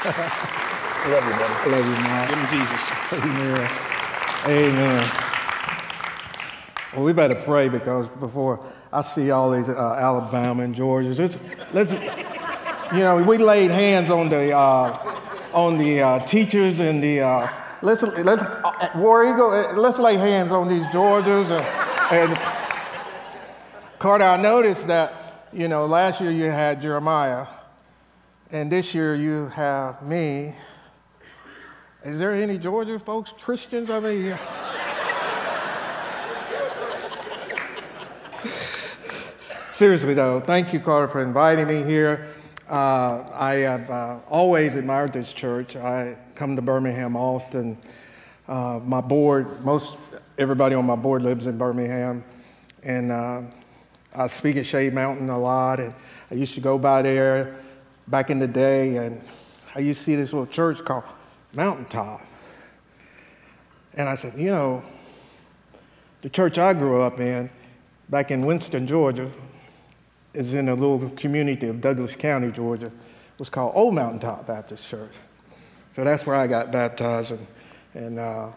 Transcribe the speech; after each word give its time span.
Love 0.04 1.24
you, 1.24 1.32
buddy. 1.32 1.70
Love 1.70 1.86
you, 1.86 1.92
man. 2.04 2.28
Give 2.28 2.38
him 2.38 2.58
Jesus. 2.58 2.90
Amen. 3.12 3.68
Amen. 4.46 5.10
Well, 6.94 7.04
we 7.04 7.12
better 7.12 7.34
pray 7.34 7.68
because 7.68 8.08
before 8.08 8.64
I 8.92 9.02
see 9.02 9.30
all 9.30 9.50
these 9.50 9.68
uh, 9.68 9.94
Alabama 9.98 10.62
and 10.62 10.74
Georgia, 10.74 11.10
let's, 11.10 11.38
let's, 11.72 11.92
you 11.92 12.98
know, 13.00 13.22
we 13.22 13.38
laid 13.38 13.70
hands 13.70 14.10
on 14.10 14.28
the 14.28 14.52
uh, 14.56 15.16
on 15.52 15.78
the 15.78 16.00
uh, 16.00 16.26
teachers 16.26 16.80
and 16.80 17.02
the 17.02 17.20
uh, 17.20 17.48
let's 17.82 18.02
let's 18.02 18.42
uh, 18.42 18.90
War 18.96 19.24
Eagle. 19.24 19.50
uh, 19.52 19.74
Let's 19.74 19.98
lay 19.98 20.16
hands 20.16 20.50
on 20.50 20.66
these 20.68 20.84
Georgias 20.86 21.50
and, 21.50 22.30
and 22.30 22.38
Carter. 23.98 24.24
I 24.24 24.36
noticed 24.36 24.86
that 24.86 25.46
you 25.52 25.68
know 25.68 25.86
last 25.86 26.20
year 26.20 26.30
you 26.30 26.44
had 26.44 26.80
Jeremiah, 26.82 27.46
and 28.52 28.70
this 28.70 28.94
year 28.94 29.14
you 29.14 29.46
have 29.48 30.02
me. 30.02 30.54
Is 32.04 32.18
there 32.18 32.32
any 32.32 32.58
Georgia 32.58 32.98
folks, 32.98 33.32
Christians? 33.40 33.90
I 33.90 34.00
mean, 34.00 34.36
seriously 39.70 40.14
though, 40.14 40.40
thank 40.40 40.72
you, 40.72 40.80
Carter, 40.80 41.06
for 41.08 41.22
inviting 41.22 41.68
me 41.68 41.84
here. 41.84 42.26
Uh, 42.68 43.28
I 43.32 43.54
have 43.56 43.88
uh, 43.90 44.18
always 44.28 44.74
admired 44.76 45.12
this 45.12 45.32
church. 45.32 45.76
I 45.76 46.16
come 46.34 46.56
to 46.56 46.62
Birmingham 46.62 47.16
often. 47.16 47.78
Uh, 48.48 48.80
my 48.84 49.00
board, 49.00 49.64
most 49.64 49.94
everybody 50.38 50.74
on 50.74 50.86
my 50.86 50.96
board 50.96 51.22
lives 51.22 51.46
in 51.46 51.56
Birmingham, 51.56 52.24
and 52.82 53.12
uh, 53.12 53.42
I 54.14 54.26
speak 54.26 54.56
at 54.56 54.66
Shade 54.66 54.92
Mountain 54.92 55.28
a 55.30 55.38
lot. 55.38 55.78
And 55.78 55.94
I 56.30 56.34
used 56.34 56.54
to 56.54 56.60
go 56.60 56.78
by 56.78 57.02
there 57.02 57.56
back 58.10 58.30
in 58.30 58.38
the 58.38 58.48
day, 58.48 58.96
and 58.96 59.20
I 59.74 59.78
used 59.78 60.00
to 60.00 60.04
see 60.04 60.16
this 60.16 60.32
little 60.32 60.46
church 60.46 60.84
called 60.84 61.04
Mountaintop. 61.52 62.22
And 63.94 64.08
I 64.08 64.14
said, 64.14 64.34
you 64.36 64.50
know, 64.50 64.82
the 66.22 66.28
church 66.28 66.58
I 66.58 66.74
grew 66.74 67.00
up 67.00 67.20
in, 67.20 67.48
back 68.08 68.30
in 68.30 68.42
Winston, 68.42 68.86
Georgia, 68.86 69.30
is 70.34 70.54
in 70.54 70.68
a 70.68 70.74
little 70.74 71.08
community 71.10 71.68
of 71.68 71.80
Douglas 71.80 72.14
County, 72.14 72.50
Georgia. 72.50 72.86
It 72.86 73.38
was 73.38 73.50
called 73.50 73.72
Old 73.74 73.94
Mountaintop 73.94 74.46
Baptist 74.46 74.88
Church. 74.88 75.14
So 75.92 76.04
that's 76.04 76.26
where 76.26 76.36
I 76.36 76.46
got 76.46 76.70
baptized 76.70 77.32
and, 77.32 77.46
and, 77.94 78.18
uh, 78.18 78.50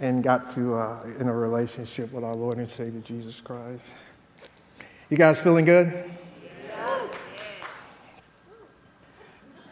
and 0.00 0.22
got 0.22 0.50
to 0.50 0.74
uh, 0.74 1.06
in 1.20 1.28
a 1.28 1.32
relationship 1.32 2.12
with 2.12 2.24
our 2.24 2.34
Lord 2.34 2.58
and 2.58 2.68
Savior 2.68 3.00
Jesus 3.00 3.40
Christ. 3.40 3.94
You 5.10 5.16
guys 5.16 5.40
feeling 5.40 5.64
good? 5.64 6.10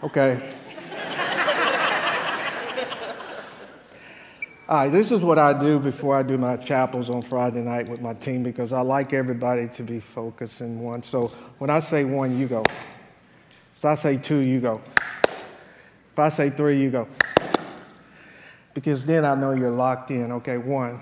Okay. 0.04 0.38
All 4.68 4.76
right, 4.76 4.92
this 4.92 5.10
is 5.10 5.24
what 5.24 5.38
I 5.38 5.58
do 5.58 5.78
before 5.78 6.14
I 6.14 6.22
do 6.22 6.36
my 6.36 6.58
chapels 6.58 7.08
on 7.08 7.22
Friday 7.22 7.62
night 7.62 7.88
with 7.88 8.02
my 8.02 8.12
team 8.12 8.42
because 8.42 8.74
I 8.74 8.82
like 8.82 9.14
everybody 9.14 9.66
to 9.68 9.82
be 9.82 10.00
focused 10.00 10.60
in 10.60 10.78
one. 10.78 11.02
So 11.02 11.28
when 11.56 11.70
I 11.70 11.80
say 11.80 12.04
one, 12.04 12.38
you 12.38 12.48
go. 12.48 12.64
If 13.76 13.82
I 13.82 13.94
say 13.94 14.18
two, 14.18 14.40
you 14.40 14.60
go. 14.60 14.82
If 16.12 16.18
I 16.18 16.28
say 16.28 16.50
three, 16.50 16.78
you 16.82 16.90
go. 16.90 17.08
Because 18.74 19.06
then 19.06 19.24
I 19.24 19.34
know 19.34 19.52
you're 19.52 19.70
locked 19.70 20.10
in. 20.10 20.32
Okay, 20.32 20.58
one. 20.58 21.00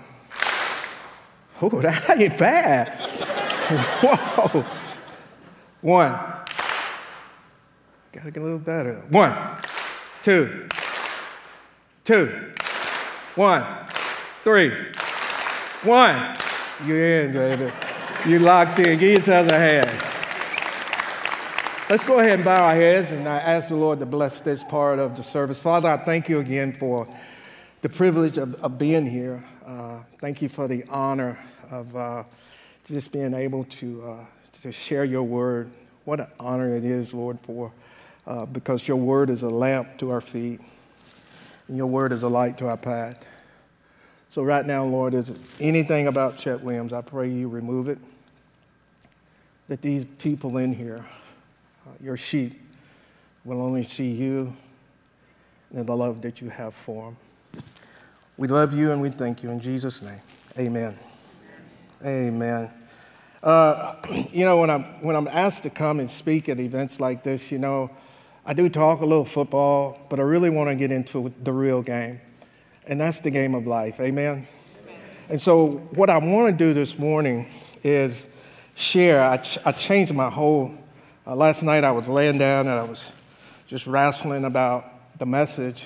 Oh, 1.61 1.69
that 1.81 2.21
ain't 2.21 2.37
bad. 2.37 2.87
Whoa. 4.01 4.65
One. 5.81 6.32
Gotta 8.13 8.29
get 8.29 8.41
a 8.41 8.43
little 8.43 8.59
better. 8.59 9.01
One, 9.09 9.35
two, 10.21 10.67
two. 12.05 12.51
One, 13.35 13.65
three, 14.43 14.71
one. 15.81 16.37
You're 16.85 17.03
in, 17.03 17.33
baby. 17.33 17.73
You 18.27 18.37
locked 18.37 18.77
in. 18.77 18.99
Give 18.99 19.19
each 19.19 19.29
other 19.29 19.55
a 19.55 19.57
hand. 19.57 20.13
Let's 21.89 22.03
go 22.03 22.19
ahead 22.19 22.33
and 22.33 22.45
bow 22.45 22.67
our 22.67 22.75
heads 22.75 23.11
and 23.11 23.27
I 23.27 23.39
ask 23.39 23.69
the 23.69 23.75
Lord 23.75 23.97
to 23.99 24.05
bless 24.05 24.41
this 24.41 24.63
part 24.63 24.99
of 24.99 25.15
the 25.15 25.23
service. 25.23 25.57
Father, 25.57 25.89
I 25.89 25.97
thank 25.97 26.29
you 26.29 26.39
again 26.39 26.71
for 26.73 27.07
the 27.81 27.89
privilege 27.89 28.37
of, 28.37 28.53
of 28.63 28.77
being 28.77 29.07
here. 29.07 29.43
Uh, 29.65 30.01
thank 30.19 30.39
you 30.41 30.49
for 30.49 30.67
the 30.67 30.83
honor 30.87 31.39
of 31.71 31.95
uh, 31.95 32.23
just 32.85 33.11
being 33.11 33.33
able 33.33 33.63
to, 33.65 34.03
uh, 34.05 34.25
to 34.61 34.71
share 34.71 35.03
your 35.03 35.23
word. 35.23 35.71
What 36.05 36.19
an 36.19 36.27
honor 36.39 36.75
it 36.75 36.85
is, 36.85 37.11
Lord, 37.11 37.39
for 37.41 37.71
uh, 38.25 38.45
because 38.45 38.87
your 38.87 38.97
word 38.97 39.29
is 39.29 39.43
a 39.43 39.49
lamp 39.49 39.97
to 39.97 40.11
our 40.11 40.21
feet 40.21 40.61
and 41.67 41.77
your 41.77 41.87
word 41.87 42.11
is 42.11 42.23
a 42.23 42.27
light 42.27 42.57
to 42.57 42.67
our 42.67 42.77
path. 42.77 43.25
So, 44.29 44.41
right 44.43 44.65
now, 44.65 44.83
Lord, 44.83 45.13
is 45.13 45.31
anything 45.59 46.07
about 46.07 46.37
Chet 46.37 46.61
Williams, 46.61 46.91
I 46.91 47.01
pray 47.01 47.29
you 47.29 47.47
remove 47.47 47.87
it. 47.87 47.99
That 49.67 49.81
these 49.81 50.05
people 50.05 50.57
in 50.57 50.73
here, 50.73 51.05
uh, 51.85 51.91
your 52.01 52.17
sheep, 52.17 52.59
will 53.45 53.61
only 53.61 53.83
see 53.83 54.09
you 54.09 54.55
and 55.73 55.85
the 55.85 55.95
love 55.95 56.21
that 56.21 56.41
you 56.41 56.49
have 56.49 56.73
for 56.73 57.05
them. 57.05 57.63
We 58.37 58.47
love 58.47 58.73
you 58.73 58.91
and 58.91 59.01
we 59.01 59.09
thank 59.09 59.43
you 59.43 59.49
in 59.49 59.59
Jesus' 59.59 60.01
name. 60.01 60.19
Amen. 60.57 60.97
Amen. 62.03 62.71
Uh, 63.41 63.95
you 64.31 64.45
know, 64.45 64.59
when 64.59 64.69
I'm, 64.69 64.83
when 65.03 65.15
I'm 65.15 65.27
asked 65.27 65.63
to 65.63 65.69
come 65.69 65.99
and 65.99 66.09
speak 66.09 66.49
at 66.49 66.59
events 66.59 66.99
like 66.99 67.23
this, 67.23 67.51
you 67.51 67.59
know, 67.59 67.91
I 68.45 68.53
do 68.53 68.67
talk 68.67 68.99
a 68.99 69.05
little 69.05 69.25
football, 69.25 69.97
but 70.09 70.19
I 70.19 70.23
really 70.23 70.49
want 70.49 70.69
to 70.69 70.75
get 70.75 70.91
into 70.91 71.33
the 71.43 71.53
real 71.53 71.81
game. 71.81 72.19
And 72.85 72.99
that's 72.99 73.19
the 73.19 73.31
game 73.31 73.55
of 73.55 73.65
life. 73.65 74.01
Amen? 74.01 74.45
Amen. 74.83 74.99
And 75.29 75.41
so, 75.41 75.71
what 75.95 76.09
I 76.09 76.17
want 76.17 76.57
to 76.57 76.65
do 76.65 76.73
this 76.73 76.99
morning 76.99 77.47
is 77.83 78.25
share. 78.75 79.23
I, 79.23 79.37
ch- 79.37 79.59
I 79.65 79.71
changed 79.71 80.13
my 80.13 80.29
whole. 80.29 80.73
Uh, 81.25 81.35
last 81.35 81.63
night 81.63 81.85
I 81.85 81.91
was 81.91 82.09
laying 82.09 82.37
down 82.37 82.67
and 82.67 82.77
I 82.77 82.83
was 82.83 83.09
just 83.67 83.87
wrestling 83.87 84.43
about 84.43 85.17
the 85.19 85.25
message. 85.25 85.85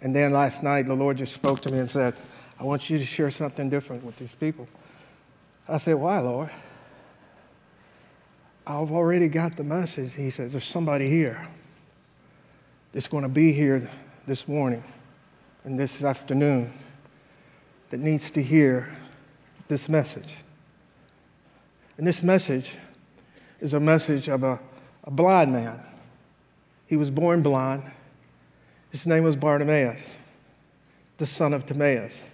And 0.00 0.16
then 0.16 0.32
last 0.32 0.62
night 0.62 0.86
the 0.86 0.94
Lord 0.94 1.18
just 1.18 1.34
spoke 1.34 1.60
to 1.62 1.70
me 1.70 1.78
and 1.78 1.90
said, 1.90 2.14
I 2.58 2.64
want 2.64 2.88
you 2.88 2.98
to 2.98 3.04
share 3.04 3.30
something 3.30 3.68
different 3.68 4.02
with 4.02 4.16
these 4.16 4.34
people. 4.34 4.66
I 5.68 5.78
said, 5.78 5.94
Why, 5.94 6.20
Lord? 6.20 6.50
I've 8.66 8.92
already 8.92 9.28
got 9.28 9.56
the 9.56 9.64
message. 9.64 10.14
He 10.14 10.30
says, 10.30 10.52
There's 10.52 10.64
somebody 10.64 11.08
here 11.08 11.46
that's 12.92 13.08
going 13.08 13.22
to 13.22 13.28
be 13.28 13.52
here 13.52 13.90
this 14.26 14.48
morning 14.48 14.82
and 15.64 15.78
this 15.78 16.02
afternoon 16.02 16.72
that 17.90 17.98
needs 17.98 18.30
to 18.30 18.42
hear 18.42 18.88
this 19.68 19.88
message. 19.88 20.36
And 21.98 22.06
this 22.06 22.22
message 22.22 22.76
is 23.60 23.74
a 23.74 23.80
message 23.80 24.28
of 24.28 24.42
a, 24.42 24.58
a 25.04 25.10
blind 25.10 25.52
man. 25.52 25.80
He 26.86 26.96
was 26.96 27.10
born 27.10 27.42
blind. 27.42 27.90
His 28.90 29.06
name 29.06 29.24
was 29.24 29.36
Bartimaeus, 29.36 30.04
the 31.18 31.26
son 31.26 31.52
of 31.52 31.66
Timaeus. 31.66 32.28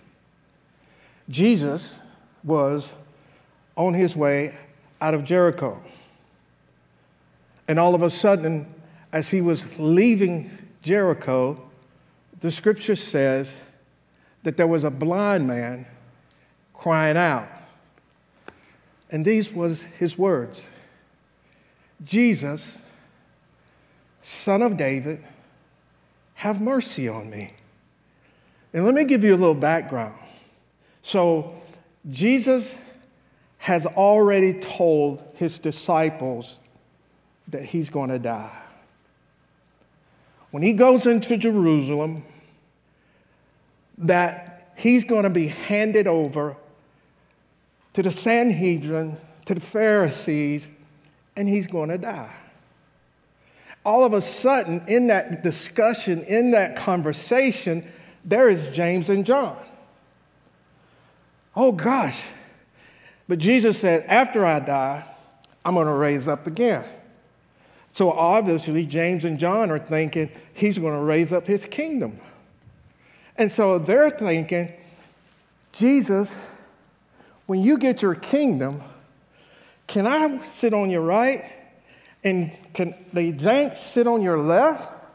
Jesus 1.29 2.03
was 2.45 2.93
on 3.77 3.95
his 3.95 4.15
way 4.15 4.57
out 5.01 5.15
of 5.15 5.25
Jericho. 5.25 5.83
And 7.71 7.79
all 7.79 7.95
of 7.95 8.03
a 8.03 8.11
sudden, 8.11 8.67
as 9.13 9.29
he 9.29 9.41
was 9.41 9.79
leaving 9.79 10.51
Jericho, 10.83 11.71
the 12.41 12.51
scripture 12.51 12.97
says 12.97 13.61
that 14.43 14.57
there 14.57 14.67
was 14.67 14.83
a 14.83 14.91
blind 14.91 15.47
man 15.47 15.87
crying 16.75 17.17
out. 17.17 17.47
And 19.09 19.25
these 19.25 19.53
was 19.53 19.83
his 19.83 20.19
words. 20.19 20.67
Jesus, 22.03 22.77
son 24.21 24.63
of 24.63 24.77
David, 24.77 25.23
have 26.35 26.61
mercy 26.61 27.07
on 27.07 27.31
me. 27.31 27.51
And 28.73 28.85
let 28.85 28.95
me 28.95 29.05
give 29.05 29.23
you 29.23 29.33
a 29.33 29.39
little 29.39 29.55
background. 29.55 30.19
So, 31.03 31.55
Jesus 32.11 32.77
has 33.59 33.87
already 33.87 34.55
told 34.55 35.23
his 35.37 35.61
disciples 35.61 36.59
that 37.51 37.65
he's 37.65 37.91
going 37.91 38.11
to 38.11 38.19
die. 38.19 38.57
When 40.51 40.63
he 40.63 40.73
goes 40.73 41.07
into 41.07 41.37
Jerusalem, 41.37 42.25
that 43.99 44.73
he's 44.77 45.05
going 45.05 45.25
to 45.25 45.31
be 45.31 45.49
handed 45.49 46.07
over 46.07 46.57
to 47.93 48.03
the 48.03 48.11
Sanhedrin, 48.11 49.17
to 49.45 49.55
the 49.55 49.61
Pharisees, 49.61 50.69
and 51.37 51.49
he's 51.49 51.67
going 51.67 51.91
to 51.91 51.99
die. 51.99 52.35
All 53.85 54.05
of 54.05 54.13
a 54.13 54.21
sudden, 54.21 54.83
in 54.87 55.07
that 55.07 55.43
discussion, 55.43 56.23
in 56.25 56.51
that 56.51 56.77
conversation, 56.77 57.85
there 58.25 58.49
is 58.49 58.69
James 58.69 59.09
and 59.09 59.25
John. 59.25 59.57
Oh 61.57 61.73
gosh. 61.73 62.21
But 63.29 63.39
Jesus 63.39 63.79
said, 63.79 64.05
after 64.07 64.45
I 64.45 64.59
die, 64.61 65.05
I'm 65.65 65.75
going 65.75 65.87
to 65.87 65.93
raise 65.93 66.27
up 66.29 66.47
again. 66.47 66.85
So 67.93 68.11
obviously, 68.13 68.87
James 68.87 69.25
and 69.25 69.39
John 69.39 69.71
are 69.71 69.79
thinking 69.79 70.31
he's 70.55 70.79
going 70.79 70.95
to 70.95 71.01
raise 71.01 71.33
up 71.33 71.47
his 71.47 71.67
kingdom. 71.67 72.21
And 73.37 73.51
so 73.51 73.79
they're 73.79 74.11
thinking, 74.11 74.73
Jesus, 75.73 76.35
when 77.47 77.61
you 77.61 77.79
get 77.79 78.03
your 78.03 78.15
kingdom, 78.15 78.83
can 79.87 80.07
I 80.07 80.39
sit 80.51 80.73
on 80.73 80.91
your 80.91 81.03
right? 81.03 81.45
And 82.23 82.53
can 82.75 82.95
the 83.13 83.75
sit 83.75 84.07
on 84.07 84.23
your 84.23 84.39
left? 84.39 84.97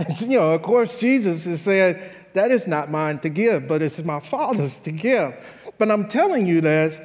And, 0.00 0.18
you 0.22 0.38
know, 0.38 0.54
of 0.54 0.62
course, 0.62 0.98
Jesus 0.98 1.44
has 1.44 1.60
said, 1.60 2.10
That 2.32 2.50
is 2.50 2.66
not 2.66 2.90
mine 2.90 3.18
to 3.18 3.28
give, 3.28 3.68
but 3.68 3.82
it's 3.82 3.98
my 4.02 4.18
Father's 4.18 4.78
to 4.78 4.92
give. 4.92 5.34
But 5.76 5.90
I'm 5.90 6.08
telling 6.08 6.46
you 6.46 6.62
this 6.62 6.98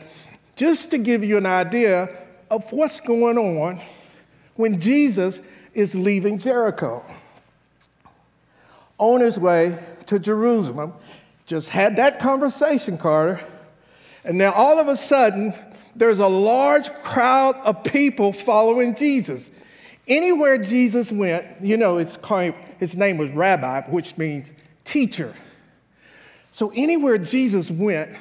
just 0.55 0.91
to 0.91 0.97
give 0.97 1.21
you 1.21 1.35
an 1.35 1.45
idea 1.45 2.09
of 2.49 2.71
what's 2.71 3.01
going 3.01 3.37
on 3.37 3.81
when 4.55 4.79
Jesus 4.79 5.39
is 5.73 5.95
leaving 5.95 6.39
Jericho. 6.39 7.03
On 8.97 9.19
his 9.19 9.37
way 9.37 9.77
to 10.05 10.19
Jerusalem, 10.19 10.93
just 11.45 11.69
had 11.69 11.97
that 11.97 12.19
conversation, 12.19 12.97
Carter, 12.97 13.41
and 14.23 14.37
now 14.37 14.51
all 14.53 14.79
of 14.79 14.87
a 14.87 14.97
sudden, 14.97 15.53
there's 15.95 16.19
a 16.19 16.27
large 16.27 16.91
crowd 16.95 17.55
of 17.57 17.83
people 17.83 18.33
following 18.33 18.95
Jesus. 18.95 19.49
Anywhere 20.07 20.57
Jesus 20.57 21.11
went, 21.11 21.45
you 21.61 21.77
know, 21.77 21.97
his 21.97 22.95
name 22.95 23.17
was 23.17 23.31
Rabbi, 23.31 23.81
which 23.89 24.17
means 24.17 24.53
teacher. 24.83 25.35
So 26.51 26.71
anywhere 26.75 27.17
Jesus 27.17 27.69
went, 27.69 28.11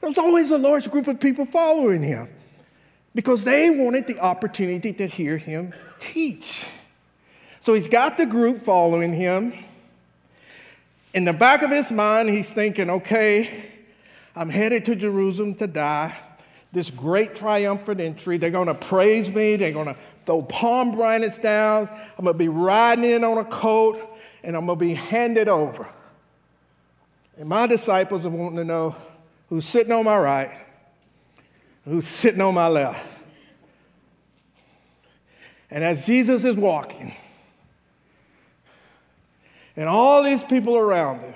there 0.00 0.08
was 0.08 0.18
always 0.18 0.50
a 0.50 0.58
large 0.58 0.90
group 0.90 1.08
of 1.08 1.20
people 1.20 1.46
following 1.46 2.02
him 2.02 2.28
because 3.14 3.44
they 3.44 3.70
wanted 3.70 4.06
the 4.06 4.18
opportunity 4.20 4.92
to 4.92 5.06
hear 5.06 5.36
him 5.36 5.72
teach. 5.98 6.66
So 7.60 7.74
he's 7.74 7.88
got 7.88 8.16
the 8.16 8.26
group 8.26 8.62
following 8.62 9.12
him. 9.12 9.52
In 11.12 11.24
the 11.24 11.32
back 11.32 11.62
of 11.62 11.70
his 11.70 11.90
mind, 11.90 12.28
he's 12.28 12.52
thinking, 12.52 12.88
okay, 12.88 13.64
I'm 14.36 14.48
headed 14.48 14.84
to 14.86 14.94
Jerusalem 14.94 15.54
to 15.56 15.66
die. 15.66 16.16
This 16.72 16.88
great 16.88 17.34
triumphant 17.34 18.00
entry. 18.00 18.38
They're 18.38 18.50
going 18.50 18.68
to 18.68 18.74
praise 18.74 19.28
me. 19.28 19.56
They're 19.56 19.72
going 19.72 19.88
to 19.88 19.96
throw 20.24 20.42
palm 20.42 20.92
branches 20.92 21.36
down. 21.36 21.88
I'm 22.16 22.24
going 22.24 22.34
to 22.34 22.38
be 22.38 22.48
riding 22.48 23.04
in 23.04 23.24
on 23.24 23.38
a 23.38 23.44
coat, 23.44 24.00
and 24.44 24.56
I'm 24.56 24.66
going 24.66 24.78
to 24.78 24.84
be 24.84 24.94
handed 24.94 25.48
over. 25.48 25.88
And 27.36 27.48
my 27.48 27.66
disciples 27.66 28.24
are 28.24 28.30
wanting 28.30 28.58
to 28.58 28.64
know 28.64 28.94
who's 29.48 29.66
sitting 29.66 29.92
on 29.92 30.04
my 30.04 30.16
right, 30.16 30.56
who's 31.90 32.06
sitting 32.06 32.40
on 32.40 32.54
my 32.54 32.68
left. 32.68 33.04
And 35.72 35.82
as 35.82 36.06
Jesus 36.06 36.44
is 36.44 36.54
walking, 36.54 37.12
and 39.74 39.88
all 39.88 40.22
these 40.22 40.44
people 40.44 40.76
around 40.76 41.20
him, 41.20 41.34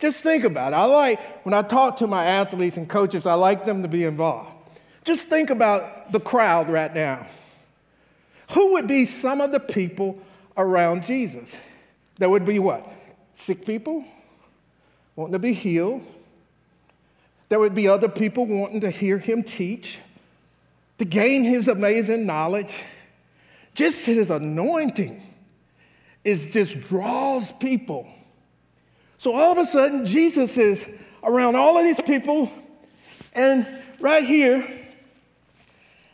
just 0.00 0.24
think 0.24 0.42
about 0.42 0.72
it. 0.72 0.76
I 0.76 0.84
like, 0.86 1.44
when 1.44 1.54
I 1.54 1.62
talk 1.62 1.98
to 1.98 2.08
my 2.08 2.24
athletes 2.24 2.76
and 2.76 2.88
coaches, 2.88 3.24
I 3.24 3.34
like 3.34 3.64
them 3.64 3.82
to 3.82 3.88
be 3.88 4.02
involved. 4.02 4.50
Just 5.04 5.28
think 5.28 5.50
about 5.50 6.10
the 6.10 6.18
crowd 6.18 6.68
right 6.68 6.92
now. 6.92 7.26
Who 8.54 8.72
would 8.72 8.88
be 8.88 9.06
some 9.06 9.40
of 9.40 9.52
the 9.52 9.60
people 9.60 10.20
around 10.56 11.04
Jesus? 11.04 11.56
There 12.16 12.28
would 12.28 12.44
be 12.44 12.58
what? 12.58 12.84
Sick 13.34 13.64
people 13.64 14.04
wanting 15.14 15.34
to 15.34 15.38
be 15.38 15.52
healed. 15.52 16.04
There 17.52 17.58
would 17.58 17.74
be 17.74 17.86
other 17.86 18.08
people 18.08 18.46
wanting 18.46 18.80
to 18.80 18.88
hear 18.88 19.18
him 19.18 19.42
teach, 19.42 19.98
to 20.96 21.04
gain 21.04 21.44
his 21.44 21.68
amazing 21.68 22.24
knowledge. 22.24 22.82
Just 23.74 24.06
his 24.06 24.30
anointing 24.30 25.22
is 26.24 26.46
just 26.46 26.80
draws 26.88 27.52
people. 27.52 28.08
So 29.18 29.34
all 29.34 29.52
of 29.52 29.58
a 29.58 29.66
sudden, 29.66 30.06
Jesus 30.06 30.56
is 30.56 30.86
around 31.22 31.56
all 31.56 31.76
of 31.76 31.84
these 31.84 32.00
people, 32.00 32.50
and 33.34 33.68
right 34.00 34.24
here, 34.24 34.66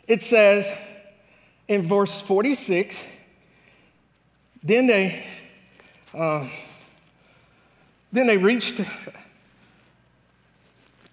it 0.09 0.21
says 0.21 0.69
in 1.69 1.83
verse 1.83 2.19
46, 2.19 3.01
then 4.61 4.87
they, 4.87 5.25
uh, 6.13 6.49
then 8.11 8.27
they 8.27 8.35
reached, 8.35 8.81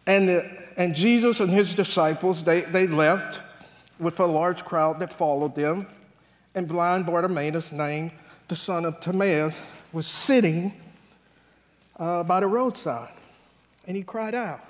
and, 0.07 0.31
uh, 0.31 0.43
and 0.77 0.95
Jesus 0.95 1.41
and 1.41 1.51
his 1.51 1.75
disciples, 1.75 2.43
they, 2.43 2.63
they 2.63 2.87
left 2.87 3.41
with 3.99 4.21
a 4.21 4.27
large 4.27 4.65
crowd 4.65 5.01
that 5.01 5.13
followed 5.13 5.55
them, 5.55 5.87
and 6.55 6.69
blind 6.69 7.07
Bartimaeus, 7.07 7.73
named 7.73 8.13
the 8.49 8.57
son 8.57 8.85
of 8.85 9.01
Timaeus, 9.01 9.59
was 9.93 10.07
sitting 10.07 10.73
uh, 11.99 12.23
by 12.23 12.41
the 12.41 12.47
roadside. 12.47 13.13
And 13.87 13.97
he 13.97 14.03
cried 14.03 14.35
out, 14.35 14.61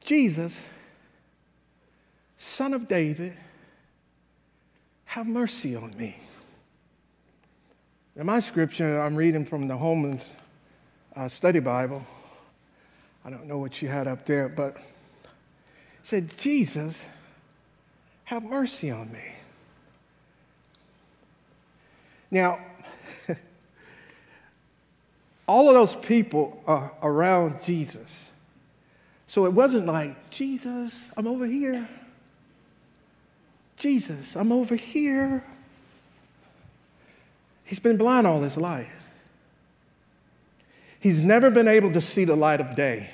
Jesus, 0.00 0.64
son 2.36 2.74
of 2.74 2.88
David, 2.88 3.34
have 5.04 5.26
mercy 5.26 5.74
on 5.74 5.92
me. 5.96 6.16
In 8.16 8.26
my 8.26 8.40
scripture, 8.40 9.00
I'm 9.00 9.14
reading 9.14 9.44
from 9.44 9.68
the 9.68 9.76
Holman's 9.76 10.34
uh, 11.14 11.28
Study 11.28 11.60
Bible. 11.60 12.04
I 13.28 13.30
don't 13.30 13.44
know 13.44 13.58
what 13.58 13.82
you 13.82 13.88
had 13.88 14.08
up 14.08 14.24
there, 14.24 14.48
but 14.48 14.78
said, 16.02 16.34
Jesus, 16.38 17.02
have 18.24 18.42
mercy 18.42 18.90
on 18.90 19.12
me. 19.12 19.20
Now, 22.30 22.58
all 25.46 25.68
of 25.68 25.74
those 25.74 25.94
people 25.94 26.62
are 26.66 26.90
around 27.02 27.62
Jesus. 27.62 28.30
So 29.26 29.44
it 29.44 29.52
wasn't 29.52 29.84
like, 29.84 30.30
Jesus, 30.30 31.10
I'm 31.14 31.26
over 31.26 31.44
here. 31.44 31.86
Jesus, 33.76 34.36
I'm 34.36 34.52
over 34.52 34.74
here. 34.74 35.44
He's 37.62 37.78
been 37.78 37.98
blind 37.98 38.26
all 38.26 38.40
his 38.40 38.56
life. 38.56 38.90
He's 40.98 41.20
never 41.20 41.50
been 41.50 41.68
able 41.68 41.92
to 41.92 42.00
see 42.00 42.24
the 42.24 42.34
light 42.34 42.62
of 42.62 42.74
day. 42.74 43.10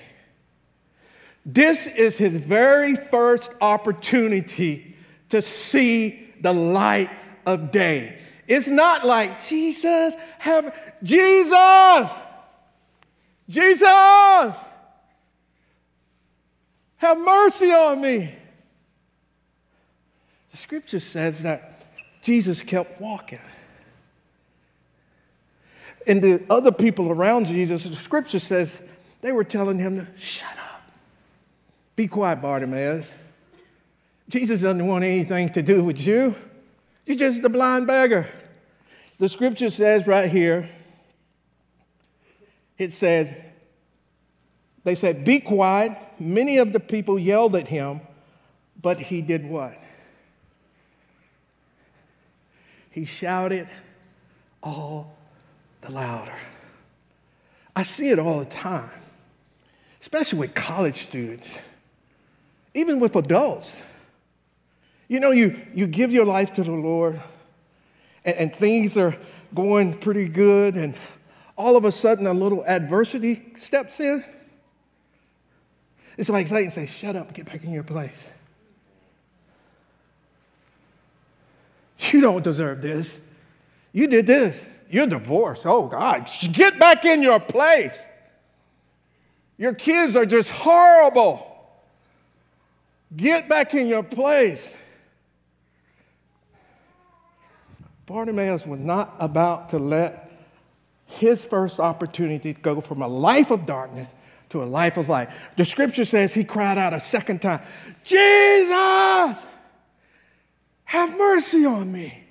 This 1.47 1.87
is 1.87 2.17
his 2.17 2.37
very 2.37 2.97
first 2.97 3.53
opportunity 3.61 4.97
to 5.29 5.43
see 5.43 6.33
the 6.41 6.53
light 6.53 7.11
of 7.45 7.71
day. 7.71 8.19
It's 8.47 8.69
not 8.69 9.07
like 9.07 9.43
Jesus, 9.43 10.15
have 10.39 10.75
Jesus, 11.03 12.11
Jesus, 13.49 14.57
have 16.97 17.19
mercy 17.19 17.71
on 17.73 18.01
me. 18.01 18.35
The 20.51 20.57
scripture 20.57 21.01
says 21.01 21.43
that 21.43 21.83
Jesus 22.23 22.63
kept 22.63 23.01
walking. 23.01 23.41
And 26.07 26.23
the 26.23 26.45
other 26.49 26.73
people 26.73 27.11
around 27.11 27.47
Jesus, 27.47 27.85
the 27.85 27.97
scripture 27.97 28.39
says 28.39 28.81
they 29.21 29.33
were 29.33 29.45
telling 29.45 29.79
him 29.79 29.97
to 29.97 30.07
shut 30.19 30.53
up. 30.59 30.64
Be 31.97 32.09
quiet, 32.09 32.43
Bartimaeus. 32.43 33.13
Jesus 34.29 34.61
doesn't 34.61 34.87
want 34.87 35.05
anything 35.05 35.51
to 35.51 35.63
do 35.63 35.85
with 35.85 36.05
you. 36.05 36.35
You're 37.07 37.17
just 37.17 37.45
a 37.45 37.49
blind 37.49 37.87
beggar. 37.87 38.29
The 39.19 39.29
scripture 39.29 39.71
says 39.71 40.07
right 40.07 40.31
here, 40.31 40.69
it 42.79 42.93
says, 42.93 43.33
they 44.83 44.95
said, 44.95 45.25
Be 45.25 45.41
quiet. 45.41 45.97
Many 46.19 46.59
of 46.59 46.73
the 46.73 46.81
people 46.81 47.19
yelled 47.19 47.57
at 47.57 47.69
him, 47.69 48.01
but 48.81 49.01
he 49.01 49.23
did 49.23 49.45
what? 49.45 49.77
He 52.91 53.05
shouted 53.05 53.69
all 54.63 55.17
the 55.81 55.91
louder. 55.91 56.35
I 57.75 57.83
see 57.83 58.11
it 58.11 58.21
all 58.21 58.39
the 58.39 58.45
time, 58.45 58.91
especially 60.01 60.39
with 60.39 60.55
college 60.55 61.03
students, 61.03 61.61
even 62.75 63.01
with 63.01 63.17
adults. 63.17 63.83
You 65.09 65.21
know, 65.21 65.31
you, 65.31 65.61
you 65.73 65.87
give 65.87 66.13
your 66.13 66.25
life 66.25 66.53
to 66.55 66.65
the 66.65 66.73
Lord, 66.73 67.21
and, 68.25 68.37
and 68.37 68.55
things 68.55 68.97
are 68.97 69.17
going 69.55 69.99
pretty 69.99 70.29
good, 70.29 70.75
and 70.75 70.95
all 71.57 71.77
of 71.77 71.85
a 71.85 71.93
sudden 71.93 72.27
a 72.27 72.35
little 72.35 72.65
adversity 72.67 73.53
steps 73.57 74.01
in. 74.01 74.25
It's 76.17 76.29
like 76.29 76.47
Satan 76.47 76.71
says, 76.71 76.91
Shut 76.91 77.17
up, 77.17 77.33
get 77.33 77.47
back 77.47 77.65
in 77.65 77.73
your 77.73 77.83
place. 77.83 78.25
You 82.11 82.21
don't 82.21 82.43
deserve 82.43 82.83
this. 82.83 83.21
You 83.93 84.09
did 84.09 84.27
this. 84.27 84.65
You're 84.91 85.07
divorced. 85.07 85.65
Oh, 85.67 85.87
God, 85.87 86.29
get 86.53 86.79
back 86.79 87.05
in 87.05 87.23
your 87.23 87.41
place. 87.41 88.07
Your 89.57 89.73
kids 89.73 90.17
are 90.17 90.27
just 90.27 90.51
horrible. 90.51 91.54
Get 93.17 93.49
back 93.49 93.75
in 93.75 93.87
your 93.87 94.03
place. 94.03 94.75
Bartimaeus 98.07 98.67
was 98.67 98.81
not 98.81 99.15
about 99.19 99.71
to 99.71 99.79
let 99.79 100.31
his 101.07 101.45
first 101.45 101.81
opportunity 101.81 102.53
go 102.53 102.81
from 102.81 103.03
a 103.03 103.09
life 103.09 103.51
of 103.51 103.67
darkness 103.67 104.09
to 104.51 104.63
a 104.63 104.65
life 104.65 104.97
of 104.97 105.09
light. 105.09 105.31
The 105.57 105.65
scripture 105.65 106.05
says 106.05 106.35
he 106.35 106.45
cried 106.45 106.79
out 106.79 106.93
a 106.93 107.01
second 107.01 107.41
time, 107.41 107.61
Jesus, 108.05 109.43
have 110.85 111.17
mercy 111.17 111.65
on 111.65 111.91
me. 111.91 112.23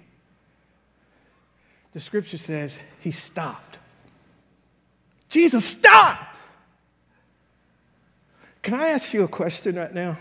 The 1.94 2.00
scripture 2.00 2.38
says 2.38 2.78
he 3.00 3.12
stopped. 3.12 3.78
Jesus 5.30 5.66
stopped. 5.66 6.38
Can 8.62 8.74
I 8.75 8.90
ask 8.90 9.13
you 9.13 9.24
a 9.24 9.28
question 9.28 9.75
right 9.75 9.94
now? 9.94 10.18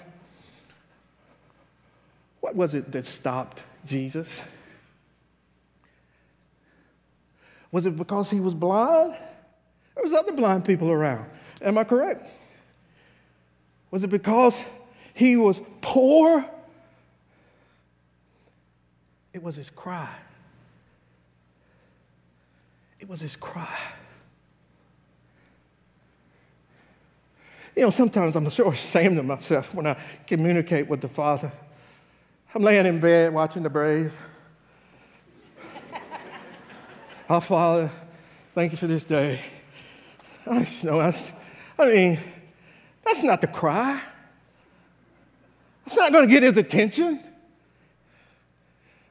What 2.52 2.68
was 2.68 2.74
it 2.74 2.92
that 2.92 3.06
stopped 3.06 3.62
Jesus? 3.86 4.44
Was 7.70 7.86
it 7.86 7.96
because 7.96 8.28
he 8.28 8.40
was 8.40 8.52
blind? 8.52 9.14
There 9.94 10.04
was 10.04 10.12
other 10.12 10.32
blind 10.32 10.66
people 10.66 10.90
around. 10.90 11.30
Am 11.62 11.78
I 11.78 11.84
correct? 11.84 12.28
Was 13.90 14.04
it 14.04 14.08
because 14.08 14.62
he 15.14 15.34
was 15.36 15.62
poor? 15.80 16.44
It 19.32 19.42
was 19.42 19.56
his 19.56 19.70
cry. 19.70 20.14
It 23.00 23.08
was 23.08 23.22
his 23.22 23.34
cry. 23.34 23.80
You 27.74 27.84
know, 27.84 27.90
sometimes 27.90 28.36
I'm 28.36 28.50
so 28.50 28.70
ashamed 28.70 29.16
of 29.16 29.24
myself 29.24 29.74
when 29.74 29.86
I 29.86 29.96
communicate 30.26 30.86
with 30.86 31.00
the 31.00 31.08
Father. 31.08 31.50
I'm 32.54 32.62
laying 32.62 32.84
in 32.84 33.00
bed 33.00 33.32
watching 33.32 33.62
the 33.62 33.70
Braves. 33.70 34.14
Our 37.26 37.40
Father, 37.40 37.90
thank 38.54 38.72
you 38.72 38.78
for 38.78 38.86
this 38.86 39.04
day. 39.04 39.40
I 40.46 40.68
know 40.82 40.98
that's, 40.98 41.32
I 41.78 41.86
mean, 41.86 42.18
that's 43.02 43.22
not 43.22 43.40
the 43.40 43.46
cry. 43.46 44.02
That's 45.86 45.96
not 45.96 46.12
going 46.12 46.28
to 46.28 46.30
get 46.30 46.42
his 46.42 46.58
attention. 46.58 47.22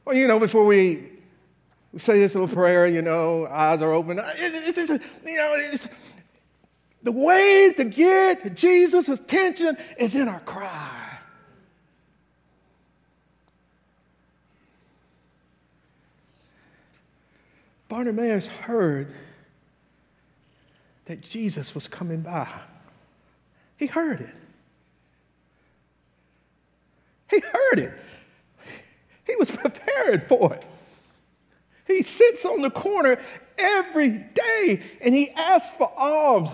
Well, 0.04 0.16
you 0.16 0.28
know, 0.28 0.38
before 0.38 0.64
we, 0.64 1.08
we 1.92 1.98
say 1.98 2.20
this 2.20 2.36
little 2.36 2.54
prayer, 2.54 2.86
you 2.86 3.02
know, 3.02 3.48
eyes 3.48 3.82
are 3.82 3.90
open. 3.90 4.20
It's, 4.20 4.78
it's, 4.78 4.90
it's 4.90 5.04
you 5.26 5.36
know, 5.36 5.52
it's, 5.56 5.88
the 7.02 7.10
way 7.10 7.72
to 7.76 7.82
get 7.82 8.54
Jesus' 8.54 9.08
attention 9.08 9.76
is 9.98 10.14
in 10.14 10.28
our 10.28 10.38
cry. 10.38 11.01
Bartimaeus 17.92 18.46
heard 18.46 19.12
that 21.04 21.20
Jesus 21.20 21.74
was 21.74 21.88
coming 21.88 22.22
by. 22.22 22.48
He 23.76 23.84
heard 23.84 24.22
it. 24.22 24.34
He 27.28 27.40
heard 27.40 27.78
it. 27.80 27.92
He 29.26 29.36
was 29.36 29.50
prepared 29.50 30.26
for 30.26 30.54
it. 30.54 30.64
He 31.86 32.02
sits 32.02 32.46
on 32.46 32.62
the 32.62 32.70
corner 32.70 33.20
every 33.58 34.12
day 34.12 34.82
and 35.02 35.14
he 35.14 35.28
asks 35.32 35.76
for 35.76 35.92
alms. 35.94 36.48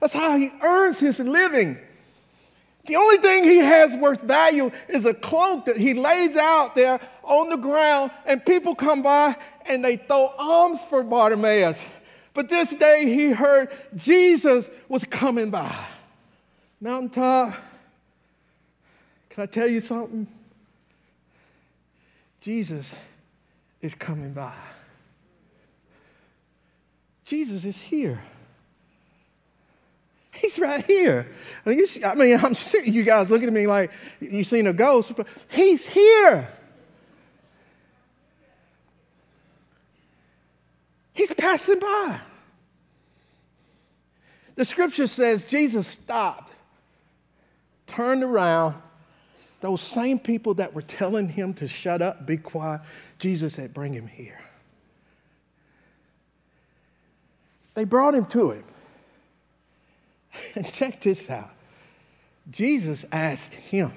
That's 0.00 0.14
how 0.14 0.38
he 0.38 0.50
earns 0.62 0.98
his 0.98 1.20
living. 1.20 1.76
The 2.86 2.96
only 2.96 3.16
thing 3.16 3.44
he 3.44 3.58
has 3.58 3.94
worth 3.94 4.20
value 4.20 4.70
is 4.88 5.06
a 5.06 5.14
cloak 5.14 5.66
that 5.66 5.78
he 5.78 5.94
lays 5.94 6.36
out 6.36 6.74
there 6.74 7.00
on 7.22 7.48
the 7.48 7.56
ground, 7.56 8.10
and 8.26 8.44
people 8.44 8.74
come 8.74 9.02
by 9.02 9.36
and 9.66 9.82
they 9.84 9.96
throw 9.96 10.34
alms 10.38 10.84
for 10.84 11.02
Bartimaeus. 11.02 11.78
But 12.34 12.48
this 12.48 12.74
day 12.74 13.06
he 13.06 13.30
heard 13.30 13.70
Jesus 13.94 14.68
was 14.88 15.04
coming 15.04 15.50
by. 15.50 15.74
Mountaintop, 16.80 17.54
can 19.30 19.42
I 19.42 19.46
tell 19.46 19.68
you 19.68 19.80
something? 19.80 20.26
Jesus 22.40 22.94
is 23.80 23.94
coming 23.94 24.32
by. 24.32 24.52
Jesus 27.24 27.64
is 27.64 27.80
here. 27.80 28.20
He's 30.40 30.58
right 30.58 30.84
here. 30.84 31.28
I 31.66 32.14
mean, 32.14 32.38
I'm 32.42 32.54
sick. 32.54 32.86
You 32.86 33.02
guys 33.02 33.30
looking 33.30 33.48
at 33.48 33.54
me 33.54 33.66
like 33.66 33.90
you 34.20 34.44
seen 34.44 34.66
a 34.66 34.72
ghost, 34.72 35.14
but 35.16 35.26
he's 35.48 35.86
here. 35.86 36.48
He's 41.12 41.32
passing 41.32 41.78
by. 41.78 42.20
The 44.56 44.64
scripture 44.64 45.06
says 45.06 45.44
Jesus 45.44 45.86
stopped, 45.86 46.52
turned 47.86 48.22
around. 48.22 48.76
Those 49.60 49.80
same 49.80 50.18
people 50.18 50.54
that 50.54 50.74
were 50.74 50.82
telling 50.82 51.28
him 51.28 51.54
to 51.54 51.66
shut 51.66 52.02
up, 52.02 52.26
be 52.26 52.36
quiet, 52.36 52.82
Jesus 53.18 53.54
said, 53.54 53.72
Bring 53.72 53.94
him 53.94 54.06
here. 54.06 54.38
They 57.72 57.84
brought 57.84 58.14
him 58.14 58.26
to 58.26 58.50
him. 58.50 58.64
And 60.54 60.66
check 60.72 61.00
this 61.00 61.30
out 61.30 61.50
Jesus 62.50 63.04
asked 63.10 63.54
him. 63.54 63.92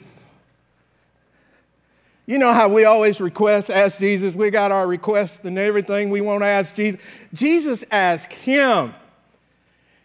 You 2.25 2.38
know 2.38 2.53
how 2.53 2.67
we 2.67 2.84
always 2.84 3.22
request, 3.22 3.70
ask 3.70 4.00
Jesus, 4.00 4.34
we 4.34 4.50
got 4.50 4.72
our 4.72 4.86
requests 4.86 5.46
and 5.46 5.58
everything 5.58 6.10
we 6.10 6.20
want 6.20 6.41
to 6.41 6.46
ask 6.46 6.75
Jesus. 6.75 7.00
Jesus 7.34 7.86
asked 7.89 8.34
him. 8.34 8.94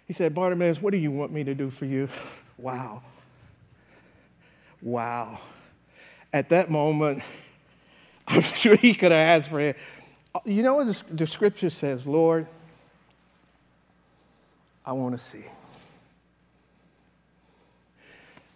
He 0.07 0.13
said, 0.13 0.33
Bartimaeus, 0.33 0.81
what 0.81 0.93
do 0.93 0.99
you 0.99 1.11
want 1.11 1.33
me 1.33 1.43
to 1.45 1.55
do 1.55 1.71
for 1.71 1.85
you? 1.85 2.09
Wow. 2.59 3.03
Wow. 4.81 5.41
At 6.33 6.51
that 6.51 6.71
moment, 6.71 7.25
I'm 8.29 8.43
sure 8.43 8.77
he 8.77 8.95
could 8.95 9.11
have 9.11 9.43
asked 9.43 9.51
for 9.51 9.59
it. 9.59 9.77
You 10.45 10.63
know 10.63 10.77
what 10.77 11.03
the 11.11 11.27
scripture 11.27 11.71
says, 11.71 12.07
Lord, 12.07 12.47
I 14.87 14.93
want 14.93 15.19
to 15.19 15.25
see. 15.25 15.45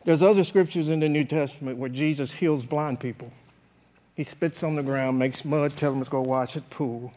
There's 0.06 0.22
other 0.22 0.44
scriptures 0.44 0.88
in 0.88 1.00
the 1.00 1.08
New 1.08 1.24
Testament 1.24 1.78
where 1.78 1.90
Jesus 1.90 2.32
heals 2.32 2.64
blind 2.64 3.00
people. 3.00 3.32
He 4.14 4.22
spits 4.22 4.62
on 4.62 4.76
the 4.76 4.82
ground, 4.84 5.18
makes 5.18 5.44
mud, 5.44 5.72
tells 5.72 5.96
them 5.96 6.04
to 6.04 6.08
go 6.08 6.22
wash 6.22 6.56
at 6.56 6.70
pool. 6.70 7.12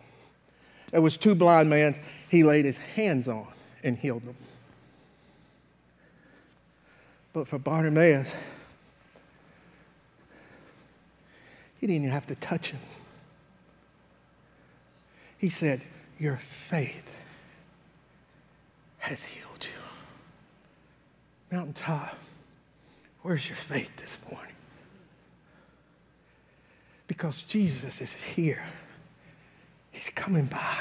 There 0.89 0.99
was 0.99 1.15
two 1.15 1.35
blind 1.35 1.69
men 1.69 1.99
he 2.29 2.43
laid 2.43 2.65
his 2.65 2.79
hands 2.79 3.27
on 3.27 3.45
and 3.83 3.95
healed 3.95 4.25
them. 4.25 4.35
But 7.31 7.47
for 7.47 7.59
Bartimaeus, 7.59 8.33
he 11.79 11.85
didn't 11.85 11.97
even 11.97 12.09
have 12.09 12.25
to 12.25 12.35
touch 12.35 12.71
him. 12.71 12.79
He 15.37 15.49
said, 15.49 15.83
Your 16.17 16.37
faith 16.37 17.15
has 18.97 19.21
healed 19.21 19.63
you. 19.63 21.55
Mountaintop. 21.55 22.17
Where's 23.21 23.47
your 23.47 23.57
faith 23.57 23.95
this 23.97 24.17
morning? 24.31 24.53
Because 27.07 27.41
Jesus 27.41 28.01
is 28.01 28.13
here. 28.13 28.63
He's 29.91 30.09
coming 30.09 30.45
by. 30.45 30.75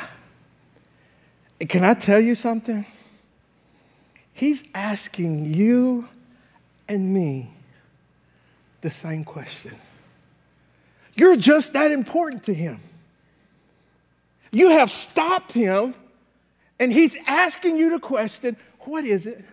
And 1.61 1.69
can 1.69 1.83
I 1.83 1.95
tell 1.95 2.21
you 2.21 2.35
something? 2.35 2.87
He's 4.33 4.63
asking 4.75 5.53
you 5.53 6.09
and 6.89 7.13
me 7.13 7.51
the 8.83 8.91
same 8.91 9.25
question. 9.25 9.75
You're 11.17 11.37
just 11.37 11.73
that 11.73 11.91
important 11.91 12.45
to 12.45 12.55
him. 12.55 12.81
You 14.53 14.71
have 14.71 14.93
stopped 14.93 15.53
him, 15.53 15.95
and 16.79 16.93
he's 16.93 17.17
asking 17.27 17.77
you 17.77 17.91
the 17.91 17.99
question 17.99 18.57
what 18.81 19.05
is 19.05 19.27
it 19.27 19.45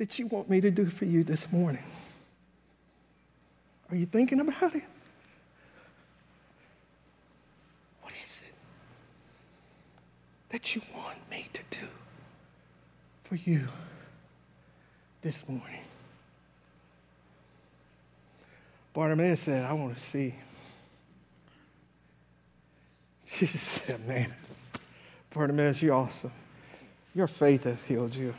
that 0.00 0.18
you 0.18 0.26
want 0.28 0.48
me 0.48 0.62
to 0.62 0.70
do 0.70 0.86
for 0.86 1.04
you 1.04 1.22
this 1.22 1.52
morning? 1.52 1.84
Are 3.90 3.96
you 3.96 4.06
thinking 4.06 4.40
about 4.40 4.74
it? 4.74 4.84
What 8.00 8.14
is 8.24 8.42
it 8.48 8.54
that 10.48 10.74
you 10.74 10.80
want 10.96 11.18
me 11.30 11.48
to 11.52 11.60
do 11.70 11.86
for 13.24 13.34
you 13.34 13.68
this 15.20 15.46
morning? 15.46 15.82
Bartimaeus 18.94 19.40
said, 19.40 19.66
I 19.66 19.74
want 19.74 19.94
to 19.94 20.02
see. 20.02 20.34
Jesus 23.36 23.60
said, 23.60 24.08
Man, 24.08 24.32
Bartimaeus, 25.28 25.82
you're 25.82 25.94
awesome. 25.94 26.32
Your 27.14 27.26
faith 27.26 27.64
has 27.64 27.84
healed 27.84 28.14
you. 28.14 28.34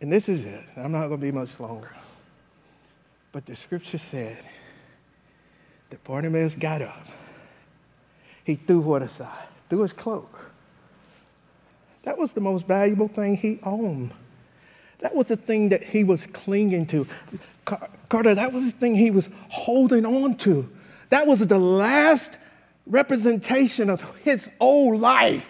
And 0.00 0.12
this 0.12 0.28
is 0.28 0.44
it. 0.44 0.64
I'm 0.76 0.92
not 0.92 1.08
going 1.08 1.20
to 1.20 1.26
be 1.26 1.32
much 1.32 1.58
longer. 1.58 1.90
But 3.32 3.46
the 3.46 3.56
scripture 3.56 3.98
said 3.98 4.38
that 5.90 6.02
Barnabas 6.04 6.54
got 6.54 6.82
up 6.82 7.06
he 8.48 8.54
threw 8.54 8.80
what 8.80 9.02
aside? 9.02 9.46
Threw 9.68 9.82
his 9.82 9.92
cloak. 9.92 10.50
That 12.04 12.16
was 12.16 12.32
the 12.32 12.40
most 12.40 12.66
valuable 12.66 13.06
thing 13.06 13.36
he 13.36 13.58
owned. 13.62 14.14
That 15.00 15.14
was 15.14 15.26
the 15.26 15.36
thing 15.36 15.68
that 15.68 15.82
he 15.82 16.02
was 16.02 16.24
clinging 16.24 16.86
to. 16.86 17.06
Carter, 18.08 18.34
that 18.34 18.54
was 18.54 18.72
the 18.72 18.78
thing 18.78 18.94
he 18.96 19.10
was 19.10 19.28
holding 19.50 20.06
on 20.06 20.38
to. 20.38 20.66
That 21.10 21.26
was 21.26 21.46
the 21.46 21.58
last 21.58 22.38
representation 22.86 23.90
of 23.90 24.02
his 24.20 24.50
old 24.60 24.98
life. 24.98 25.46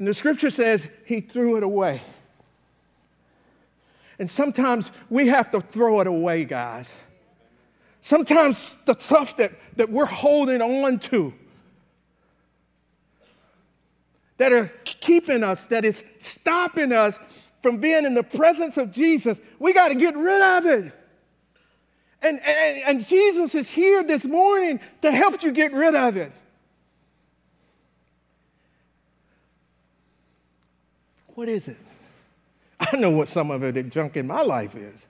And 0.00 0.08
the 0.08 0.14
scripture 0.14 0.48
says 0.48 0.86
he 1.04 1.20
threw 1.20 1.58
it 1.58 1.62
away. 1.62 2.00
And 4.18 4.30
sometimes 4.30 4.90
we 5.10 5.28
have 5.28 5.50
to 5.50 5.60
throw 5.60 6.00
it 6.00 6.06
away, 6.06 6.46
guys. 6.46 6.90
Sometimes 8.00 8.76
the 8.86 8.94
stuff 8.98 9.36
that, 9.36 9.52
that 9.76 9.90
we're 9.90 10.06
holding 10.06 10.62
on 10.62 11.00
to, 11.00 11.34
that 14.38 14.54
are 14.54 14.72
keeping 14.84 15.44
us, 15.44 15.66
that 15.66 15.84
is 15.84 16.02
stopping 16.16 16.92
us 16.92 17.18
from 17.60 17.76
being 17.76 18.06
in 18.06 18.14
the 18.14 18.22
presence 18.22 18.78
of 18.78 18.92
Jesus, 18.92 19.38
we 19.58 19.74
got 19.74 19.88
to 19.88 19.94
get 19.94 20.16
rid 20.16 20.40
of 20.40 20.64
it. 20.64 20.94
And, 22.22 22.40
and, 22.40 22.82
and 22.86 23.06
Jesus 23.06 23.54
is 23.54 23.68
here 23.68 24.02
this 24.02 24.24
morning 24.24 24.80
to 25.02 25.12
help 25.12 25.42
you 25.42 25.52
get 25.52 25.74
rid 25.74 25.94
of 25.94 26.16
it. 26.16 26.32
What 31.40 31.48
is 31.48 31.68
it? 31.68 31.78
I 32.80 32.98
know 32.98 33.08
what 33.08 33.26
some 33.26 33.50
of 33.50 33.62
it 33.62 33.88
junk 33.88 34.18
in 34.18 34.26
my 34.26 34.42
life 34.42 34.76
is. 34.76 35.06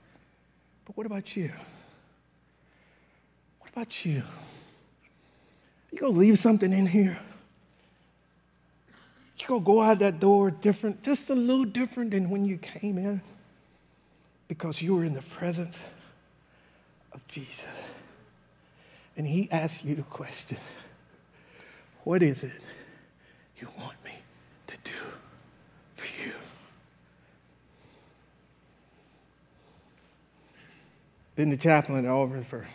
But 0.85 0.97
what 0.97 1.05
about 1.05 1.37
you? 1.37 1.51
What 3.59 3.71
about 3.73 4.05
you? 4.07 4.23
You 5.91 5.99
gonna 5.99 6.13
leave 6.13 6.39
something 6.39 6.73
in 6.73 6.87
here? 6.87 7.19
You 9.39 9.47
gonna 9.49 9.61
go 9.61 9.83
out 9.83 9.99
that 9.99 10.21
door 10.21 10.53
different, 10.53 11.03
just 11.03 11.29
a 11.31 11.35
little 11.35 11.65
different 11.65 12.13
than 12.13 12.31
when 12.31 12.45
you 12.45 12.59
came 12.59 12.97
in? 12.97 13.23
Because 14.47 14.81
you 14.81 14.95
were 14.95 15.05
in 15.05 15.15
the 15.15 15.23
presence 15.23 15.83
of 17.11 17.27
Jesus. 17.27 17.67
And 19.17 19.27
he 19.27 19.51
asks 19.51 19.83
you 19.83 19.97
the 19.97 20.03
question 20.03 20.59
What 22.05 22.23
is 22.23 22.45
it 22.45 22.61
you 23.59 23.67
want 23.77 23.97
me 24.05 24.20
Been 31.37 31.49
the 31.49 31.57
chaplain 31.57 32.05
at 32.05 32.11
Auburn 32.11 32.45
for 32.45 32.67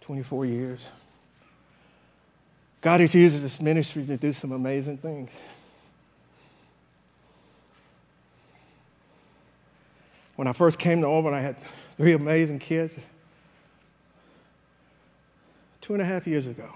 24 0.00 0.46
years. 0.46 0.88
God 2.80 3.00
has 3.00 3.14
used 3.14 3.40
this 3.42 3.60
ministry 3.60 4.04
to 4.06 4.16
do 4.16 4.32
some 4.32 4.50
amazing 4.50 4.98
things. 4.98 5.30
When 10.34 10.48
I 10.48 10.52
first 10.52 10.78
came 10.78 11.00
to 11.00 11.06
Auburn, 11.06 11.32
I 11.32 11.40
had 11.40 11.56
three 11.96 12.12
amazing 12.12 12.58
kids 12.58 12.94
two 15.80 15.92
and 15.92 16.02
a 16.02 16.04
half 16.04 16.26
years 16.26 16.46
ago. 16.48 16.72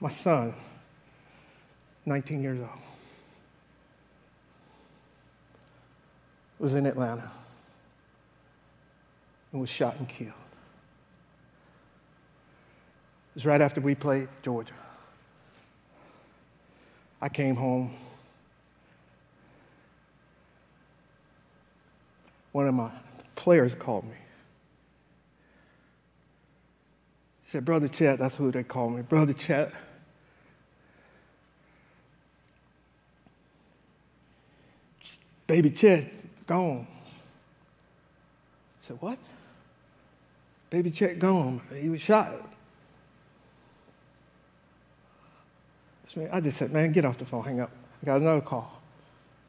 My 0.00 0.10
son, 0.10 0.52
19 2.06 2.42
years 2.42 2.60
old, 2.60 2.68
was 6.58 6.74
in 6.74 6.86
Atlanta 6.86 7.30
and 9.52 9.60
was 9.60 9.70
shot 9.70 9.96
and 9.98 10.08
killed. 10.08 10.30
It 13.32 13.34
was 13.34 13.46
right 13.46 13.60
after 13.60 13.80
we 13.80 13.94
played 13.94 14.28
Georgia. 14.42 14.74
I 17.20 17.28
came 17.28 17.56
home. 17.56 17.94
One 22.52 22.68
of 22.68 22.74
my 22.74 22.90
players 23.34 23.74
called 23.74 24.04
me. 24.04 24.16
said, 27.54 27.64
Brother 27.64 27.86
Chet, 27.86 28.18
that's 28.18 28.34
who 28.34 28.50
they 28.50 28.64
call 28.64 28.90
me, 28.90 29.02
Brother 29.02 29.32
Chet. 29.32 29.72
Baby 35.46 35.70
Chet, 35.70 36.46
gone. 36.46 36.86
I 38.82 38.86
said, 38.86 38.96
What? 39.00 39.18
Baby 40.70 40.90
Chet 40.90 41.18
gone. 41.18 41.60
He 41.78 41.88
was 41.88 42.00
shot. 42.00 42.32
I 46.30 46.40
just 46.40 46.56
said, 46.56 46.72
Man, 46.72 46.92
get 46.92 47.04
off 47.04 47.18
the 47.18 47.24
phone, 47.24 47.44
hang 47.44 47.60
up. 47.60 47.70
I 48.02 48.06
got 48.06 48.20
another 48.20 48.40
call. 48.40 48.80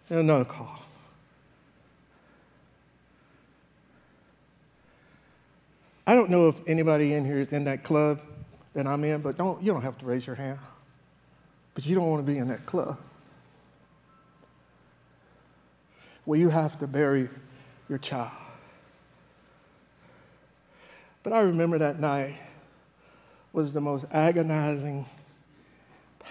Another 0.09 0.45
call. 0.45 0.81
I 6.07 6.13
don't 6.13 6.29
know 6.29 6.47
if 6.49 6.55
anybody 6.67 7.13
in 7.13 7.25
here 7.25 7.39
is 7.39 7.51
in 7.51 7.63
that 7.65 7.83
club 7.83 8.21
that 8.73 8.85
I'm 8.85 9.03
in, 9.03 9.21
but 9.21 9.37
don't, 9.37 9.61
you 9.63 9.71
don't 9.71 9.81
have 9.81 9.97
to 9.99 10.05
raise 10.05 10.27
your 10.27 10.35
hand. 10.35 10.59
But 11.73 11.85
you 11.85 11.95
don't 11.95 12.07
want 12.07 12.25
to 12.25 12.31
be 12.31 12.37
in 12.37 12.47
that 12.49 12.65
club. 12.65 12.97
Where 16.25 16.39
you 16.39 16.49
have 16.49 16.77
to 16.79 16.87
bury 16.87 17.29
your 17.87 17.99
child. 17.99 18.31
But 21.23 21.33
I 21.33 21.39
remember 21.39 21.77
that 21.79 21.99
night 21.99 22.35
was 23.53 23.73
the 23.73 23.81
most 23.81 24.05
agonizing, 24.11 25.05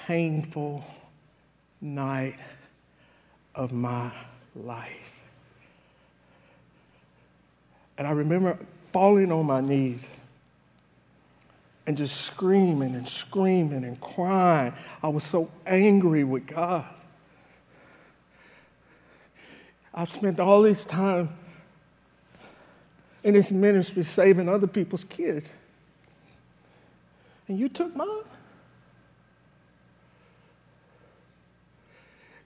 painful 0.07 0.85
night 1.81 2.37
of 3.55 3.73
my 3.73 4.13
life. 4.55 4.91
And 7.97 8.07
I 8.07 8.11
remember 8.11 8.59
falling 8.93 9.33
on 9.33 9.47
my 9.47 9.61
knees 9.61 10.09
and 11.87 11.97
just 11.97 12.21
screaming 12.23 12.95
and 12.95 13.09
screaming 13.09 13.85
and 13.85 14.01
crying. 14.01 14.73
I 15.03 15.09
was 15.09 15.25
so 15.25 15.51
angry 15.67 16.25
with 16.25 16.47
God. 16.47 16.85
I've 19.95 20.11
spent 20.11 20.41
all 20.41 20.63
this 20.63 20.85
time 20.85 21.29
in 23.23 23.35
this 23.35 23.53
ministry 23.53 24.03
saving 24.03 24.49
other 24.49 24.67
people's 24.67 25.05
kids. 25.05 25.53
And 27.47 27.59
you 27.59 27.69
took 27.69 27.95
mine? 27.95 28.09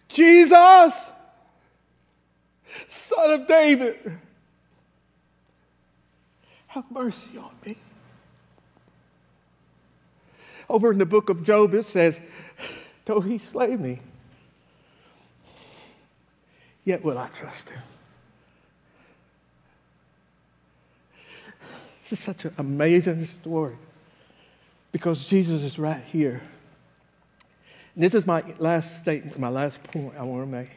Jesus, 0.09 0.95
Son 2.89 3.31
of 3.31 3.47
David 3.47 4.19
have 6.69 6.91
mercy 6.91 7.39
on 7.39 7.51
me. 7.65 7.77
Over 10.69 10.93
in 10.93 10.99
the 10.99 11.07
book 11.07 11.31
of 11.31 11.43
Job, 11.45 11.73
it 11.75 11.87
says, 11.87 12.21
Though 13.05 13.21
he 13.21 13.39
slay 13.39 13.75
me, 13.77 14.01
yet 16.89 17.05
will 17.05 17.19
I 17.19 17.29
trust 17.29 17.69
him. 17.69 17.83
This 22.01 22.13
is 22.15 22.19
such 22.19 22.47
an 22.47 22.55
amazing 22.57 23.27
story 23.27 23.77
because 24.91 25.27
Jesus 25.27 25.63
is 25.63 25.79
right 25.79 26.03
here. 26.03 26.41
And 27.95 28.03
this 28.03 28.15
is 28.15 28.27
my 28.27 28.43
last 28.59 29.01
statement, 29.01 29.39
my 29.39 29.51
last 29.51 29.83
point 29.85 30.15
I 30.19 30.23
want 30.23 30.45
to 30.45 30.47
make. 30.47 30.71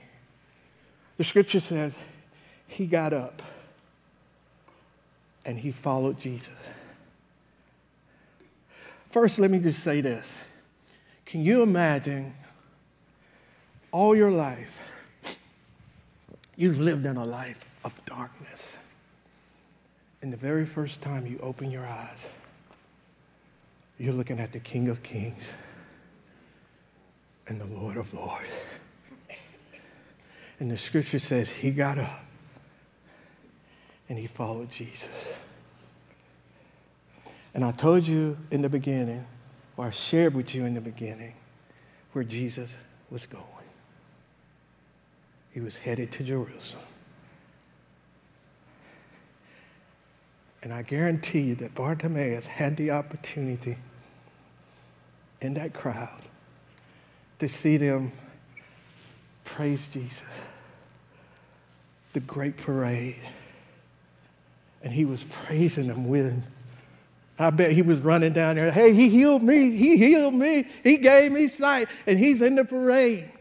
The 1.15 1.23
scripture 1.23 1.61
says, 1.61 1.93
He 2.67 2.87
got 2.87 3.13
up 3.13 3.41
and 5.45 5.57
he 5.57 5.71
followed 5.71 6.19
Jesus. 6.19 6.49
First, 9.11 9.39
let 9.39 9.49
me 9.49 9.59
just 9.59 9.79
say 9.79 10.01
this. 10.01 10.41
Can 11.25 11.41
you 11.41 11.61
imagine 11.61 12.33
all 13.93 14.13
your 14.13 14.31
life, 14.31 14.80
you've 16.61 16.79
lived 16.79 17.07
in 17.07 17.17
a 17.17 17.25
life 17.25 17.65
of 17.83 18.05
darkness. 18.05 18.77
And 20.21 20.31
the 20.31 20.37
very 20.37 20.67
first 20.67 21.01
time 21.01 21.25
you 21.25 21.39
open 21.41 21.71
your 21.71 21.87
eyes, 21.87 22.27
you're 23.97 24.13
looking 24.13 24.39
at 24.39 24.51
the 24.51 24.59
King 24.59 24.87
of 24.87 25.01
Kings 25.01 25.49
and 27.47 27.59
the 27.59 27.65
Lord 27.65 27.97
of 27.97 28.13
Lords. 28.13 28.45
And 30.59 30.69
the 30.69 30.77
scripture 30.77 31.17
says 31.17 31.49
he 31.49 31.71
got 31.71 31.97
up 31.97 32.23
and 34.07 34.19
he 34.19 34.27
followed 34.27 34.69
Jesus. 34.69 35.33
And 37.55 37.65
I 37.65 37.71
told 37.71 38.05
you 38.05 38.37
in 38.51 38.61
the 38.61 38.69
beginning, 38.69 39.25
or 39.77 39.87
I 39.87 39.89
shared 39.89 40.35
with 40.35 40.53
you 40.53 40.65
in 40.65 40.75
the 40.75 40.81
beginning, 40.81 41.33
where 42.11 42.23
Jesus 42.23 42.75
was 43.09 43.25
going. 43.25 43.60
He 45.53 45.59
was 45.59 45.77
headed 45.77 46.11
to 46.13 46.23
Jerusalem. 46.23 46.83
And 50.63 50.71
I 50.71 50.83
guarantee 50.83 51.41
you 51.41 51.55
that 51.55 51.73
Bartimaeus 51.73 52.45
had 52.45 52.77
the 52.77 52.91
opportunity 52.91 53.77
in 55.41 55.55
that 55.55 55.73
crowd 55.73 56.21
to 57.39 57.49
see 57.49 57.77
them 57.77 58.11
praise 59.43 59.87
Jesus, 59.87 60.23
the 62.13 62.19
great 62.19 62.57
parade. 62.57 63.15
And 64.83 64.93
he 64.93 65.05
was 65.05 65.23
praising 65.23 65.87
them 65.87 66.07
with 66.07 66.43
I 67.41 67.49
bet 67.49 67.71
he 67.71 67.81
was 67.81 67.97
running 67.99 68.33
down 68.33 68.55
there. 68.55 68.71
Hey, 68.71 68.93
he 68.93 69.09
healed 69.09 69.41
me. 69.41 69.75
He 69.75 69.97
healed 69.97 70.35
me. 70.35 70.67
He 70.83 70.97
gave 70.97 71.31
me 71.31 71.47
sight. 71.47 71.87
And 72.05 72.19
he's 72.19 72.41
in 72.41 72.53
the 72.53 72.63
parade. 72.63 73.31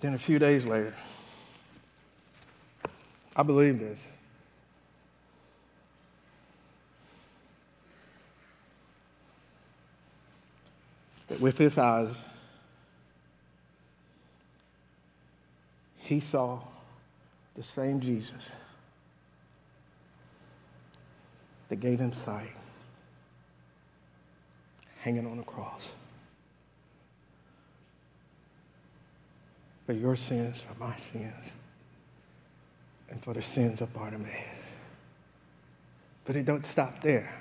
Then 0.00 0.14
a 0.14 0.18
few 0.18 0.38
days 0.38 0.64
later, 0.64 0.94
I 3.34 3.42
believe 3.42 3.80
this. 3.80 4.06
That 11.28 11.40
with 11.40 11.58
his 11.58 11.76
eyes, 11.76 12.22
he 15.98 16.20
saw 16.20 16.60
the 17.54 17.62
same 17.62 18.00
Jesus 18.00 18.52
that 21.68 21.76
gave 21.76 21.98
him 21.98 22.12
sight 22.12 22.56
hanging 25.00 25.26
on 25.26 25.38
a 25.38 25.42
cross. 25.42 25.88
For 29.88 29.94
your 29.94 30.16
sins, 30.16 30.60
for 30.60 30.78
my 30.78 30.94
sins, 30.96 31.52
and 33.08 33.22
for 33.22 33.32
the 33.32 33.40
sins 33.40 33.80
of 33.80 33.90
Bartimaeus. 33.94 34.34
But 36.26 36.36
it 36.36 36.44
don't 36.44 36.66
stop 36.66 37.00
there. 37.00 37.32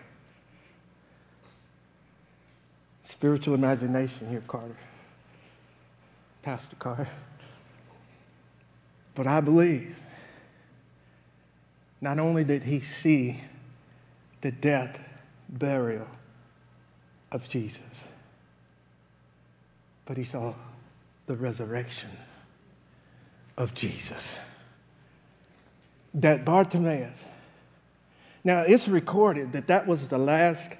Spiritual 3.04 3.54
imagination 3.54 4.30
here, 4.30 4.42
Carter. 4.48 4.78
Pastor 6.42 6.78
Carter. 6.80 7.10
But 9.14 9.28
I 9.28 9.42
believe 9.42 9.98
not 12.00 12.18
only 12.18 12.46
did 12.46 12.64
he 12.64 12.80
see 12.80 13.42
the 14.40 14.54
death, 14.54 14.98
burial 15.50 16.08
of 17.30 17.50
Jesus, 17.50 18.06
but 20.06 20.16
he 20.16 20.24
saw 20.24 20.54
the 21.26 21.36
resurrection 21.36 22.12
of 23.58 23.74
Jesus. 23.74 24.38
That 26.14 26.46
Bartimaeus, 26.46 27.24
now 28.44 28.62
it's 28.62 28.88
recorded 28.88 29.52
that 29.54 29.68
that 29.68 29.88
was 29.88 30.08
the 30.08 30.18
last 30.18 30.72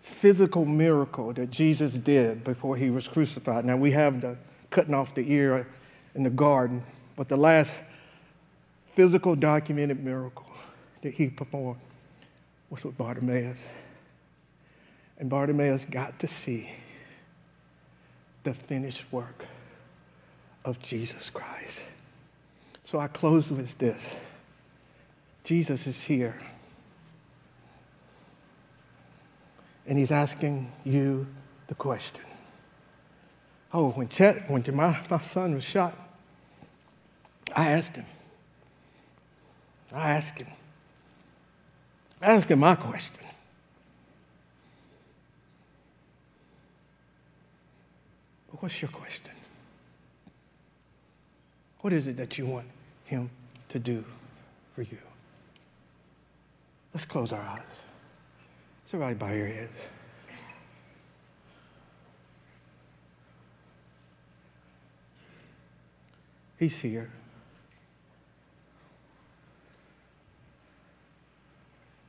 physical 0.00 0.64
miracle 0.64 1.32
that 1.32 1.50
Jesus 1.50 1.92
did 1.94 2.44
before 2.44 2.76
he 2.76 2.90
was 2.90 3.06
crucified. 3.06 3.64
Now 3.64 3.76
we 3.76 3.92
have 3.92 4.20
the 4.20 4.36
cutting 4.70 4.94
off 4.94 5.14
the 5.14 5.32
ear 5.32 5.66
in 6.14 6.24
the 6.24 6.30
garden, 6.30 6.82
but 7.16 7.28
the 7.28 7.36
last 7.36 7.74
physical 8.94 9.36
documented 9.36 10.04
miracle 10.04 10.46
that 11.02 11.14
he 11.14 11.28
performed 11.28 11.80
was 12.68 12.84
with 12.84 12.96
Bartimaeus. 12.98 13.62
And 15.18 15.30
Bartimaeus 15.30 15.84
got 15.84 16.18
to 16.18 16.28
see 16.28 16.70
the 18.42 18.54
finished 18.54 19.04
work 19.12 19.46
of 20.64 20.80
Jesus 20.80 21.30
Christ. 21.30 21.82
So 22.84 22.98
I 22.98 23.08
close 23.08 23.50
with 23.50 23.78
this 23.78 24.14
Jesus 25.44 25.86
is 25.86 26.02
here. 26.02 26.38
And 29.86 29.98
he's 29.98 30.12
asking 30.12 30.70
you 30.84 31.26
the 31.66 31.74
question. 31.74 32.24
Oh, 33.74 33.90
when 33.90 34.08
Chet, 34.08 34.48
when 34.48 34.64
my, 34.74 34.96
my 35.10 35.20
son 35.22 35.54
was 35.54 35.64
shot, 35.64 35.94
I 37.56 37.70
asked 37.70 37.96
him. 37.96 38.06
I 39.92 40.10
asked 40.12 40.40
him. 40.40 40.48
I 42.20 42.26
asked 42.34 42.50
him 42.50 42.60
my 42.60 42.76
question. 42.76 43.18
What's 48.60 48.80
your 48.80 48.90
question? 48.90 49.32
What 51.82 51.92
is 51.92 52.06
it 52.06 52.16
that 52.16 52.38
you 52.38 52.46
want 52.46 52.66
him 53.04 53.28
to 53.68 53.78
do 53.78 54.04
for 54.74 54.82
you? 54.82 54.98
Let's 56.94 57.04
close 57.04 57.32
our 57.32 57.40
eyes. 57.40 57.82
So 58.86 58.98
everybody 58.98 59.14
bow 59.14 59.36
your 59.36 59.48
heads. 59.48 59.88
He's 66.58 66.78
here. 66.78 67.10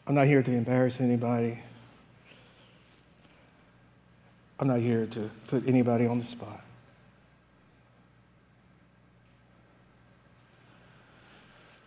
I'm 0.06 0.14
not 0.14 0.28
here 0.28 0.44
to 0.44 0.52
embarrass 0.52 1.02
anybody. 1.02 1.60
I'm 4.60 4.68
not 4.68 4.80
here 4.80 5.08
to 5.08 5.32
put 5.48 5.68
anybody 5.68 6.06
on 6.06 6.20
the 6.20 6.26
spot. 6.26 6.62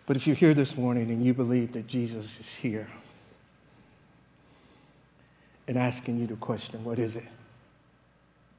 But 0.06 0.16
if 0.16 0.26
you're 0.26 0.36
here 0.36 0.54
this 0.54 0.76
morning 0.76 1.10
and 1.10 1.24
you 1.24 1.34
believe 1.34 1.72
that 1.72 1.86
Jesus 1.86 2.38
is 2.38 2.54
here 2.54 2.88
and 5.66 5.76
asking 5.76 6.18
you 6.20 6.26
the 6.26 6.36
question, 6.36 6.84
what 6.84 6.98
is 6.98 7.16
it 7.16 7.26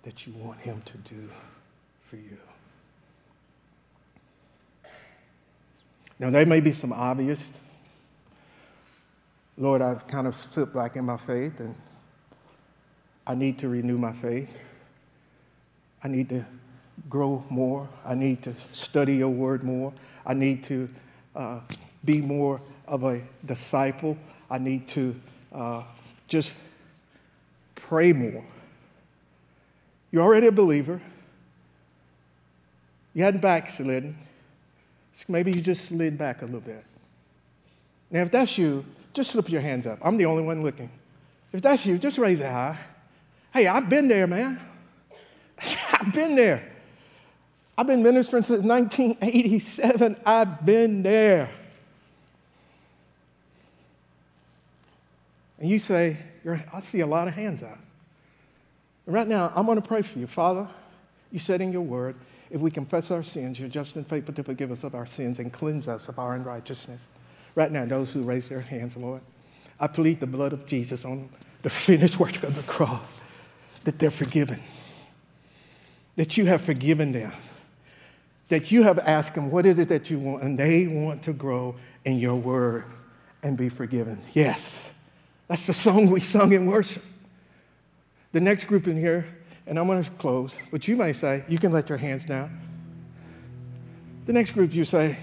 that 0.03 0.27
you 0.27 0.33
want 0.33 0.59
him 0.59 0.81
to 0.85 0.97
do 0.97 1.29
for 2.03 2.17
you? 2.17 2.37
Now, 6.19 6.29
there 6.29 6.45
may 6.45 6.59
be 6.59 6.71
some 6.71 6.91
obvious 6.91 7.61
Lord, 9.59 9.81
I've 9.81 10.05
kind 10.07 10.27
of 10.27 10.35
slipped 10.35 10.75
back 10.75 10.95
in 10.95 11.05
my 11.05 11.17
faith 11.17 11.59
and 11.59 11.73
I 13.25 13.33
need 13.33 13.57
to 13.59 13.69
renew 13.69 13.97
my 13.97 14.13
faith. 14.13 14.55
I 16.03 16.07
need 16.09 16.29
to 16.29 16.45
grow 17.09 17.43
more. 17.49 17.89
I 18.05 18.13
need 18.13 18.43
to 18.43 18.53
study 18.71 19.15
your 19.15 19.29
word 19.29 19.63
more. 19.63 19.93
I 20.27 20.35
need 20.35 20.63
to 20.65 20.87
uh, 21.37 21.59
be 22.03 22.19
more 22.19 22.59
of 22.87 23.03
a 23.03 23.21
disciple. 23.45 24.17
I 24.49 24.57
need 24.57 24.87
to 24.89 25.15
uh, 25.53 25.83
just 26.27 26.57
pray 27.75 28.11
more. 28.11 28.43
You're 30.11 30.23
already 30.23 30.47
a 30.47 30.51
believer. 30.51 30.99
You 33.13 33.23
hadn't 33.23 33.41
backslidden. 33.41 34.17
Maybe 35.27 35.51
you 35.51 35.61
just 35.61 35.85
slid 35.85 36.17
back 36.17 36.41
a 36.41 36.45
little 36.45 36.59
bit. 36.59 36.83
Now, 38.11 38.21
if 38.21 38.31
that's 38.31 38.57
you, 38.57 38.85
just 39.13 39.31
slip 39.31 39.49
your 39.49 39.61
hands 39.61 39.87
up. 39.87 39.99
I'm 40.01 40.17
the 40.17 40.25
only 40.25 40.43
one 40.43 40.63
looking. 40.63 40.89
If 41.51 41.61
that's 41.61 41.85
you, 41.85 41.97
just 41.97 42.17
raise 42.17 42.39
it 42.39 42.51
high. 42.51 42.77
Hey, 43.53 43.67
I've 43.67 43.89
been 43.89 44.07
there, 44.07 44.27
man. 44.27 44.59
I've 45.91 46.13
been 46.13 46.35
there. 46.35 46.76
I've 47.77 47.87
been 47.87 48.01
ministering 48.01 48.43
since 48.43 48.63
1987. 48.63 50.17
I've 50.25 50.65
been 50.65 51.03
there. 51.03 51.49
And 55.59 55.69
you 55.69 55.79
say, 55.79 56.17
I 56.73 56.79
see 56.79 57.01
a 57.01 57.05
lot 57.05 57.27
of 57.27 57.33
hands 57.33 57.61
up. 57.63 57.77
right 59.05 59.27
now, 59.27 59.51
I'm 59.55 59.65
going 59.65 59.81
to 59.81 59.87
pray 59.87 60.01
for 60.01 60.17
you. 60.17 60.27
Father, 60.27 60.67
you 61.31 61.39
said 61.39 61.61
in 61.61 61.71
your 61.71 61.81
word, 61.81 62.15
if 62.49 62.61
we 62.61 62.71
confess 62.71 63.11
our 63.11 63.23
sins, 63.23 63.59
you're 63.59 63.69
just 63.69 63.95
and 63.95 64.07
faithful 64.07 64.33
to 64.35 64.43
forgive 64.43 64.71
us 64.71 64.83
of 64.83 64.95
our 64.95 65.05
sins 65.05 65.39
and 65.39 65.51
cleanse 65.51 65.87
us 65.87 66.07
of 66.07 66.17
our 66.17 66.35
unrighteousness. 66.35 67.05
Right 67.55 67.71
now, 67.71 67.85
those 67.85 68.11
who 68.11 68.21
raise 68.21 68.49
their 68.49 68.61
hands, 68.61 68.95
Lord, 68.95 69.21
I 69.79 69.87
plead 69.87 70.19
the 70.19 70.27
blood 70.27 70.53
of 70.53 70.65
Jesus 70.65 71.03
on 71.03 71.29
the 71.61 71.69
finished 71.69 72.19
work 72.19 72.41
of 72.43 72.55
the 72.55 72.71
cross, 72.71 73.05
that 73.83 73.99
they're 73.99 74.11
forgiven, 74.11 74.61
that 76.15 76.37
you 76.37 76.45
have 76.45 76.61
forgiven 76.61 77.11
them, 77.11 77.33
that 78.49 78.71
you 78.71 78.83
have 78.83 78.99
asked 78.99 79.35
them, 79.35 79.51
What 79.51 79.65
is 79.65 79.79
it 79.79 79.89
that 79.89 80.09
you 80.09 80.19
want? 80.19 80.43
And 80.43 80.57
they 80.57 80.87
want 80.87 81.23
to 81.23 81.33
grow 81.33 81.75
in 82.05 82.19
your 82.19 82.35
word 82.35 82.85
and 83.43 83.57
be 83.57 83.69
forgiven. 83.69 84.21
Yes, 84.33 84.89
that's 85.47 85.65
the 85.65 85.73
song 85.73 86.09
we 86.09 86.19
sung 86.19 86.53
in 86.53 86.65
worship. 86.65 87.03
The 88.31 88.41
next 88.41 88.65
group 88.65 88.87
in 88.87 88.97
here, 88.97 89.25
and 89.65 89.79
I'm 89.79 89.87
going 89.87 90.03
to 90.03 90.09
close, 90.11 90.55
but 90.71 90.87
you 90.87 90.95
may 90.95 91.13
say, 91.13 91.43
You 91.47 91.57
can 91.57 91.71
let 91.71 91.89
your 91.89 91.97
hands 91.97 92.25
down. 92.25 92.61
The 94.25 94.33
next 94.33 94.51
group, 94.51 94.73
you 94.73 94.83
say, 94.83 95.17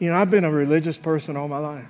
You 0.00 0.08
know, 0.08 0.16
I've 0.16 0.30
been 0.30 0.44
a 0.44 0.50
religious 0.50 0.96
person 0.96 1.36
all 1.36 1.46
my 1.46 1.58
life. 1.58 1.86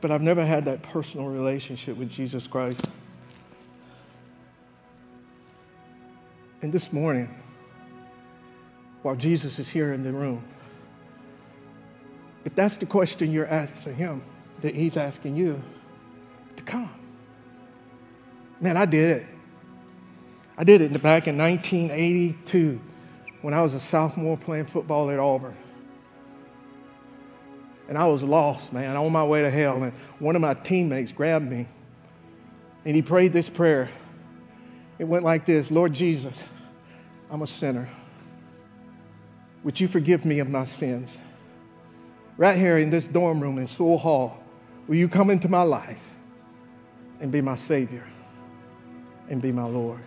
But 0.00 0.10
I've 0.10 0.22
never 0.22 0.44
had 0.44 0.64
that 0.64 0.82
personal 0.82 1.26
relationship 1.26 1.96
with 1.96 2.10
Jesus 2.10 2.46
Christ. 2.46 2.88
And 6.62 6.72
this 6.72 6.92
morning, 6.92 7.34
while 9.02 9.16
Jesus 9.16 9.58
is 9.58 9.68
here 9.68 9.92
in 9.92 10.02
the 10.02 10.12
room, 10.12 10.44
if 12.44 12.54
that's 12.54 12.76
the 12.76 12.86
question 12.86 13.32
you're 13.32 13.46
asking 13.46 13.96
him, 13.96 14.22
that 14.62 14.74
he's 14.74 14.96
asking 14.96 15.36
you 15.36 15.62
to 16.56 16.62
come. 16.62 16.90
Man, 18.60 18.76
I 18.76 18.84
did 18.84 19.10
it. 19.10 19.26
I 20.56 20.64
did 20.64 20.82
it 20.82 20.90
back 21.02 21.26
in 21.26 21.38
1982 21.38 22.80
when 23.40 23.54
I 23.54 23.62
was 23.62 23.72
a 23.72 23.80
sophomore 23.80 24.36
playing 24.36 24.66
football 24.66 25.10
at 25.10 25.18
Auburn. 25.18 25.56
And 27.90 27.98
I 27.98 28.06
was 28.06 28.22
lost, 28.22 28.72
man, 28.72 28.96
on 28.96 29.10
my 29.10 29.24
way 29.24 29.42
to 29.42 29.50
hell. 29.50 29.82
And 29.82 29.92
one 30.20 30.36
of 30.36 30.40
my 30.40 30.54
teammates 30.54 31.10
grabbed 31.10 31.50
me 31.50 31.66
and 32.84 32.94
he 32.94 33.02
prayed 33.02 33.32
this 33.32 33.48
prayer. 33.48 33.90
It 35.00 35.04
went 35.04 35.24
like 35.24 35.44
this 35.44 35.72
Lord 35.72 35.92
Jesus, 35.92 36.44
I'm 37.28 37.42
a 37.42 37.48
sinner. 37.48 37.88
Would 39.64 39.80
you 39.80 39.88
forgive 39.88 40.24
me 40.24 40.38
of 40.38 40.48
my 40.48 40.64
sins? 40.66 41.18
Right 42.36 42.56
here 42.56 42.78
in 42.78 42.90
this 42.90 43.08
dorm 43.08 43.40
room 43.40 43.58
in 43.58 43.66
Sewell 43.66 43.98
Hall, 43.98 44.40
will 44.86 44.94
you 44.94 45.08
come 45.08 45.28
into 45.28 45.48
my 45.48 45.62
life 45.62 45.98
and 47.18 47.32
be 47.32 47.40
my 47.40 47.56
Savior 47.56 48.06
and 49.28 49.42
be 49.42 49.50
my 49.50 49.64
Lord? 49.64 50.00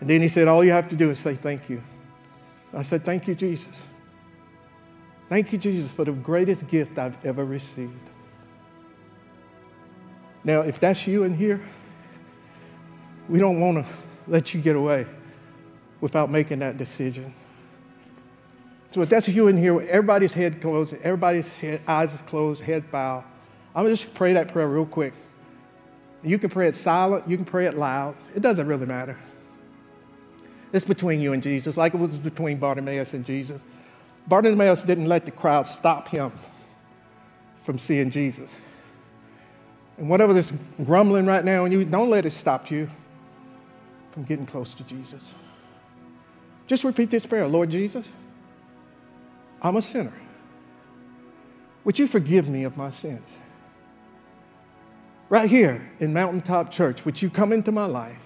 And 0.00 0.10
then 0.10 0.20
he 0.20 0.28
said, 0.28 0.48
All 0.48 0.64
you 0.64 0.72
have 0.72 0.88
to 0.88 0.96
do 0.96 1.10
is 1.10 1.20
say 1.20 1.36
thank 1.36 1.70
you. 1.70 1.80
I 2.74 2.82
said, 2.82 3.04
Thank 3.04 3.28
you, 3.28 3.36
Jesus. 3.36 3.80
Thank 5.30 5.52
you, 5.52 5.58
Jesus, 5.58 5.92
for 5.92 6.04
the 6.04 6.10
greatest 6.10 6.66
gift 6.66 6.98
I've 6.98 7.24
ever 7.24 7.44
received. 7.44 8.10
Now, 10.42 10.62
if 10.62 10.80
that's 10.80 11.06
you 11.06 11.22
in 11.22 11.34
here, 11.34 11.60
we 13.28 13.38
don't 13.38 13.60
want 13.60 13.86
to 13.86 13.92
let 14.26 14.52
you 14.52 14.60
get 14.60 14.74
away 14.74 15.06
without 16.00 16.32
making 16.32 16.58
that 16.58 16.78
decision. 16.78 17.32
So 18.90 19.02
if 19.02 19.08
that's 19.08 19.28
you 19.28 19.46
in 19.46 19.56
here, 19.56 19.80
everybody's 19.82 20.32
head 20.32 20.60
closed, 20.60 20.94
everybody's 20.94 21.48
head, 21.48 21.80
eyes 21.86 22.20
closed, 22.26 22.60
head 22.60 22.90
bowed. 22.90 23.22
I'm 23.72 23.84
going 23.84 23.94
to 23.94 24.02
just 24.02 24.12
pray 24.14 24.32
that 24.32 24.48
prayer 24.48 24.66
real 24.66 24.84
quick. 24.84 25.14
You 26.24 26.40
can 26.40 26.50
pray 26.50 26.66
it 26.66 26.74
silent, 26.74 27.28
you 27.28 27.36
can 27.36 27.46
pray 27.46 27.66
it 27.66 27.76
loud. 27.76 28.16
It 28.34 28.40
doesn't 28.40 28.66
really 28.66 28.86
matter. 28.86 29.16
It's 30.72 30.84
between 30.84 31.20
you 31.20 31.34
and 31.34 31.40
Jesus, 31.42 31.76
like 31.76 31.94
it 31.94 31.98
was 31.98 32.18
between 32.18 32.58
Bartimaeus 32.58 33.14
and 33.14 33.24
Jesus. 33.24 33.62
Bartimaeus 34.26 34.82
didn't 34.82 35.06
let 35.06 35.24
the 35.24 35.30
crowd 35.30 35.66
stop 35.66 36.08
him 36.08 36.32
from 37.62 37.78
seeing 37.78 38.10
Jesus. 38.10 38.54
And 39.98 40.08
whatever 40.08 40.32
this 40.32 40.52
grumbling 40.84 41.26
right 41.26 41.44
now, 41.44 41.64
and 41.64 41.72
you 41.72 41.84
don't 41.84 42.10
let 42.10 42.24
it 42.26 42.30
stop 42.30 42.70
you 42.70 42.88
from 44.12 44.24
getting 44.24 44.46
close 44.46 44.74
to 44.74 44.84
Jesus. 44.84 45.34
Just 46.66 46.84
repeat 46.84 47.10
this 47.10 47.26
prayer 47.26 47.46
Lord 47.46 47.70
Jesus, 47.70 48.08
I'm 49.60 49.76
a 49.76 49.82
sinner. 49.82 50.12
Would 51.84 51.98
you 51.98 52.06
forgive 52.06 52.48
me 52.48 52.64
of 52.64 52.76
my 52.76 52.90
sins? 52.90 53.36
Right 55.28 55.48
here 55.48 55.90
in 56.00 56.12
Mountaintop 56.12 56.70
Church, 56.70 57.04
would 57.04 57.22
you 57.22 57.30
come 57.30 57.52
into 57.52 57.72
my 57.72 57.86
life 57.86 58.18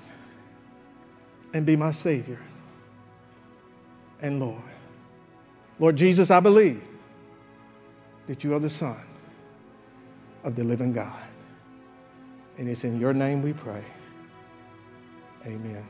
and 1.53 1.67
be 1.67 1.77
my 1.77 1.91
Savior 1.91 2.41
and 4.21 4.41
Lord? 4.41 4.63
Lord 5.79 5.97
Jesus, 5.97 6.31
I 6.31 6.41
believe 6.41 6.83
that 8.27 8.45
you 8.45 8.55
are 8.55 8.59
the 8.59 8.71
Son 8.71 8.97
of 10.45 10.57
the 10.57 10.65
living 10.65 10.93
God. 10.93 11.23
And 12.59 12.69
it's 12.69 12.85
in 12.85 13.01
your 13.01 13.13
name 13.13 13.43
we 13.43 13.53
pray. 13.53 13.85
Amen. 15.47 15.87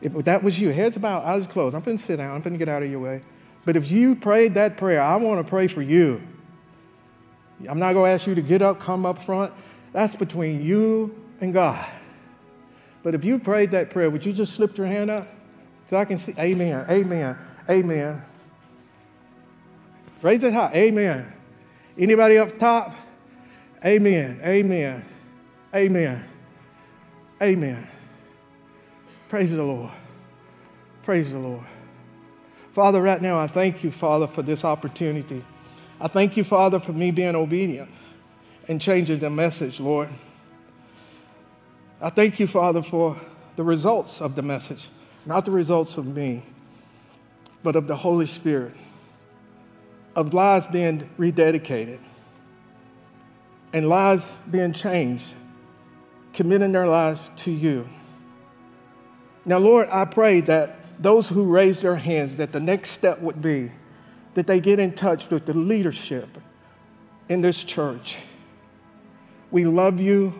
If 0.00 0.12
that 0.24 0.42
was 0.42 0.58
you, 0.58 0.70
heads 0.70 0.98
bowed, 0.98 1.24
eyes 1.24 1.46
closed, 1.46 1.74
I'm 1.74 1.82
going 1.82 1.96
to 1.96 2.02
sit 2.02 2.16
down. 2.16 2.34
I'm 2.34 2.40
going 2.40 2.52
to 2.52 2.58
get 2.58 2.68
out 2.68 2.82
of 2.82 2.90
your 2.90 3.00
way. 3.00 3.22
But 3.64 3.76
if 3.76 3.90
you 3.90 4.14
prayed 4.14 4.54
that 4.54 4.76
prayer, 4.76 5.02
I 5.02 5.16
want 5.16 5.44
to 5.44 5.48
pray 5.48 5.66
for 5.66 5.82
you. 5.82 6.22
I'm 7.68 7.78
not 7.78 7.92
going 7.92 8.08
to 8.08 8.14
ask 8.14 8.26
you 8.26 8.34
to 8.34 8.42
get 8.42 8.62
up, 8.62 8.80
come 8.80 9.04
up 9.04 9.22
front. 9.24 9.52
That's 9.92 10.14
between 10.14 10.62
you 10.62 11.14
and 11.40 11.52
God. 11.52 11.84
But 13.02 13.14
if 13.14 13.24
you 13.24 13.38
prayed 13.38 13.70
that 13.72 13.90
prayer, 13.90 14.10
would 14.10 14.24
you 14.24 14.32
just 14.32 14.54
slip 14.54 14.76
your 14.76 14.86
hand 14.86 15.10
up? 15.10 15.26
So 15.88 15.96
I 15.96 16.04
can 16.04 16.18
see, 16.18 16.34
amen, 16.38 16.86
amen, 16.88 17.38
amen. 17.68 18.22
Raise 20.22 20.42
it 20.42 20.52
high, 20.52 20.72
amen. 20.74 21.32
Anybody 21.96 22.38
up 22.38 22.56
top? 22.58 22.94
Amen, 23.84 24.40
amen, 24.42 25.04
amen, 25.74 26.24
amen. 27.40 27.88
Praise 29.28 29.52
the 29.52 29.62
Lord. 29.62 29.90
Praise 31.04 31.30
the 31.30 31.38
Lord. 31.38 31.64
Father, 32.72 33.00
right 33.00 33.20
now 33.20 33.38
I 33.38 33.46
thank 33.46 33.84
you, 33.84 33.90
Father, 33.90 34.26
for 34.26 34.42
this 34.42 34.64
opportunity. 34.64 35.44
I 36.00 36.08
thank 36.08 36.36
you, 36.36 36.44
Father, 36.44 36.80
for 36.80 36.92
me 36.92 37.10
being 37.10 37.34
obedient 37.34 37.90
and 38.68 38.80
changing 38.80 39.18
the 39.20 39.30
message, 39.30 39.80
Lord. 39.80 40.08
I 42.00 42.10
thank 42.10 42.38
you, 42.38 42.46
Father, 42.46 42.82
for 42.82 43.16
the 43.56 43.64
results 43.64 44.20
of 44.20 44.36
the 44.36 44.42
message, 44.42 44.88
not 45.26 45.44
the 45.44 45.50
results 45.50 45.96
of 45.96 46.06
me, 46.06 46.44
but 47.62 47.74
of 47.74 47.88
the 47.88 47.96
Holy 47.96 48.26
Spirit, 48.26 48.74
of 50.18 50.34
lives 50.34 50.66
being 50.66 51.08
rededicated 51.16 52.00
and 53.72 53.88
lives 53.88 54.28
being 54.50 54.72
changed, 54.72 55.32
committing 56.32 56.72
their 56.72 56.88
lives 56.88 57.20
to 57.36 57.52
you. 57.52 57.88
Now, 59.44 59.58
Lord, 59.58 59.88
I 59.92 60.04
pray 60.06 60.40
that 60.40 60.80
those 61.00 61.28
who 61.28 61.44
raise 61.44 61.80
their 61.82 61.94
hands, 61.94 62.36
that 62.38 62.50
the 62.50 62.58
next 62.58 62.90
step 62.90 63.20
would 63.20 63.40
be 63.40 63.70
that 64.34 64.48
they 64.48 64.58
get 64.58 64.80
in 64.80 64.92
touch 64.92 65.30
with 65.30 65.46
the 65.46 65.54
leadership 65.54 66.28
in 67.28 67.40
this 67.40 67.62
church. 67.62 68.16
We 69.52 69.66
love 69.66 70.00
you, 70.00 70.34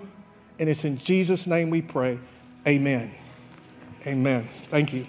and 0.58 0.68
it's 0.68 0.84
in 0.84 0.98
Jesus' 0.98 1.46
name 1.46 1.70
we 1.70 1.82
pray. 1.82 2.18
Amen. 2.66 3.12
Amen. 4.04 4.48
Thank 4.70 4.92
you. 4.92 5.06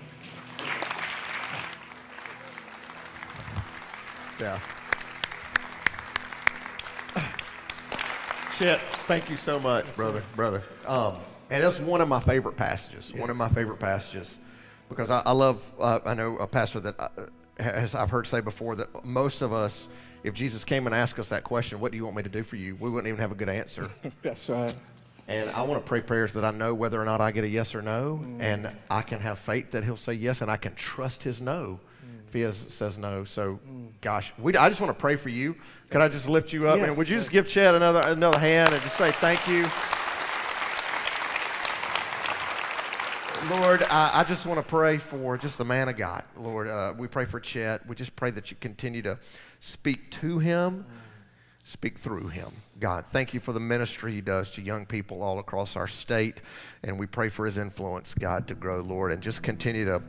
Yeah. 4.39 4.59
Chet, 8.57 8.81
thank 9.07 9.29
you 9.29 9.35
so 9.35 9.59
much, 9.59 9.93
brother, 9.95 10.23
brother. 10.35 10.63
Um, 10.85 11.15
and 11.49 11.63
that's 11.63 11.79
one 11.79 12.01
of 12.01 12.07
my 12.07 12.19
favorite 12.19 12.55
passages. 12.55 13.11
Yeah. 13.13 13.21
One 13.21 13.29
of 13.29 13.37
my 13.37 13.49
favorite 13.49 13.79
passages, 13.79 14.41
because 14.87 15.09
I, 15.09 15.21
I 15.25 15.31
love. 15.31 15.63
Uh, 15.79 15.99
I 16.05 16.13
know 16.13 16.37
a 16.37 16.47
pastor 16.47 16.79
that 16.81 16.99
I, 16.99 17.05
uh, 17.05 17.25
has 17.63 17.95
I've 17.95 18.09
heard 18.09 18.27
say 18.27 18.39
before 18.39 18.75
that 18.75 19.05
most 19.05 19.41
of 19.41 19.53
us, 19.53 19.89
if 20.23 20.33
Jesus 20.33 20.63
came 20.65 20.87
and 20.87 20.95
asked 20.95 21.19
us 21.19 21.29
that 21.29 21.43
question, 21.43 21.79
"What 21.79 21.91
do 21.91 21.97
you 21.97 22.03
want 22.03 22.17
me 22.17 22.23
to 22.23 22.29
do 22.29 22.43
for 22.43 22.55
you?" 22.55 22.75
we 22.75 22.89
wouldn't 22.89 23.07
even 23.07 23.19
have 23.19 23.31
a 23.31 23.35
good 23.35 23.49
answer. 23.49 23.89
that's 24.21 24.47
right. 24.47 24.75
And 25.27 25.49
I 25.51 25.61
want 25.61 25.81
to 25.81 25.87
pray 25.87 26.01
prayers 26.01 26.33
that 26.33 26.43
I 26.43 26.51
know 26.51 26.73
whether 26.73 27.01
or 27.01 27.05
not 27.05 27.21
I 27.21 27.31
get 27.31 27.43
a 27.43 27.47
yes 27.47 27.75
or 27.75 27.81
no, 27.81 28.21
mm. 28.23 28.41
and 28.41 28.69
I 28.89 29.03
can 29.03 29.19
have 29.19 29.39
faith 29.39 29.71
that 29.71 29.83
He'll 29.83 29.97
say 29.97 30.13
yes, 30.13 30.41
and 30.41 30.49
I 30.49 30.57
can 30.57 30.75
trust 30.75 31.23
His 31.23 31.41
no 31.41 31.79
mm. 32.31 32.63
He 32.63 32.69
says 32.69 32.97
no. 32.97 33.23
So, 33.23 33.59
mm. 33.67 33.89
gosh, 34.01 34.33
we, 34.37 34.55
I 34.55 34.69
just 34.69 34.81
want 34.81 34.97
to 34.97 34.99
pray 34.99 35.15
for 35.15 35.29
you. 35.29 35.55
Could 35.89 36.01
I 36.01 36.07
just 36.07 36.29
lift 36.29 36.53
you 36.53 36.67
up? 36.67 36.79
Yes, 36.79 36.89
and 36.89 36.97
would 36.97 37.09
you 37.09 37.17
just 37.17 37.31
give 37.31 37.47
Chad 37.47 37.75
another 37.75 38.01
another 38.05 38.39
hand 38.39 38.73
and 38.73 38.81
just 38.83 38.97
say 38.97 39.11
thank 39.13 39.47
you? 39.47 39.65
Lord, 43.47 43.83
I, 43.83 44.11
I, 44.15 44.23
just 44.25 44.45
want 44.45 44.59
to 44.59 44.65
pray 44.65 44.97
for 44.97 45.37
just 45.37 45.57
the 45.57 45.65
man 45.65 45.87
of 45.87 45.95
God. 45.95 46.23
Lord, 46.35 46.67
uh, 46.67 46.93
we 46.97 47.07
pray 47.07 47.23
for 47.23 47.39
Chet. 47.39 47.87
We 47.87 47.95
just 47.95 48.15
pray 48.15 48.31
that 48.31 48.51
you 48.51 48.57
continue 48.59 49.01
to 49.03 49.17
speak 49.61 50.11
to 50.11 50.39
him, 50.39 50.85
speak 51.63 51.97
through 51.97 52.27
him. 52.27 52.51
God, 52.79 53.05
thank 53.11 53.33
you 53.33 53.39
for 53.39 53.53
the 53.53 53.59
ministry 53.59 54.11
he 54.11 54.21
does 54.21 54.49
to 54.51 54.61
young 54.61 54.85
people 54.85 55.23
all 55.23 55.39
across 55.39 55.77
our 55.77 55.87
state. 55.87 56.41
And 56.83 56.99
we 56.99 57.05
pray 57.05 57.29
for 57.29 57.45
his 57.45 57.57
influence, 57.57 58.13
God, 58.13 58.47
to 58.49 58.55
grow, 58.55 58.81
Lord, 58.81 59.11
and 59.11 59.21
just 59.21 59.41
continue 59.41 59.85
to, 59.85 60.03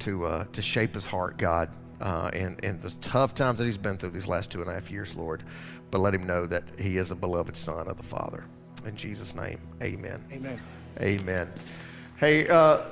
to, 0.00 0.26
uh, 0.26 0.44
to 0.52 0.62
shape 0.62 0.94
his 0.94 1.06
heart, 1.06 1.38
God, 1.38 1.70
uh, 2.00 2.30
and, 2.32 2.62
and 2.64 2.80
the 2.80 2.90
tough 3.00 3.34
times 3.34 3.58
that 3.58 3.64
he's 3.64 3.78
been 3.78 3.96
through 3.96 4.10
these 4.10 4.28
last 4.28 4.50
two 4.50 4.60
and 4.60 4.70
a 4.70 4.74
half 4.74 4.90
years, 4.90 5.14
Lord. 5.14 5.42
But 5.90 6.00
let 6.00 6.14
him 6.14 6.26
know 6.26 6.46
that 6.46 6.64
he 6.78 6.98
is 6.98 7.10
a 7.10 7.14
beloved 7.14 7.56
son 7.56 7.88
of 7.88 7.96
the 7.96 8.02
Father. 8.02 8.44
In 8.84 8.96
Jesus' 8.96 9.34
name, 9.34 9.58
amen. 9.82 10.24
Amen. 10.32 10.60
Amen. 11.00 11.52
Hey, 12.18 12.48
uh, 12.48 12.82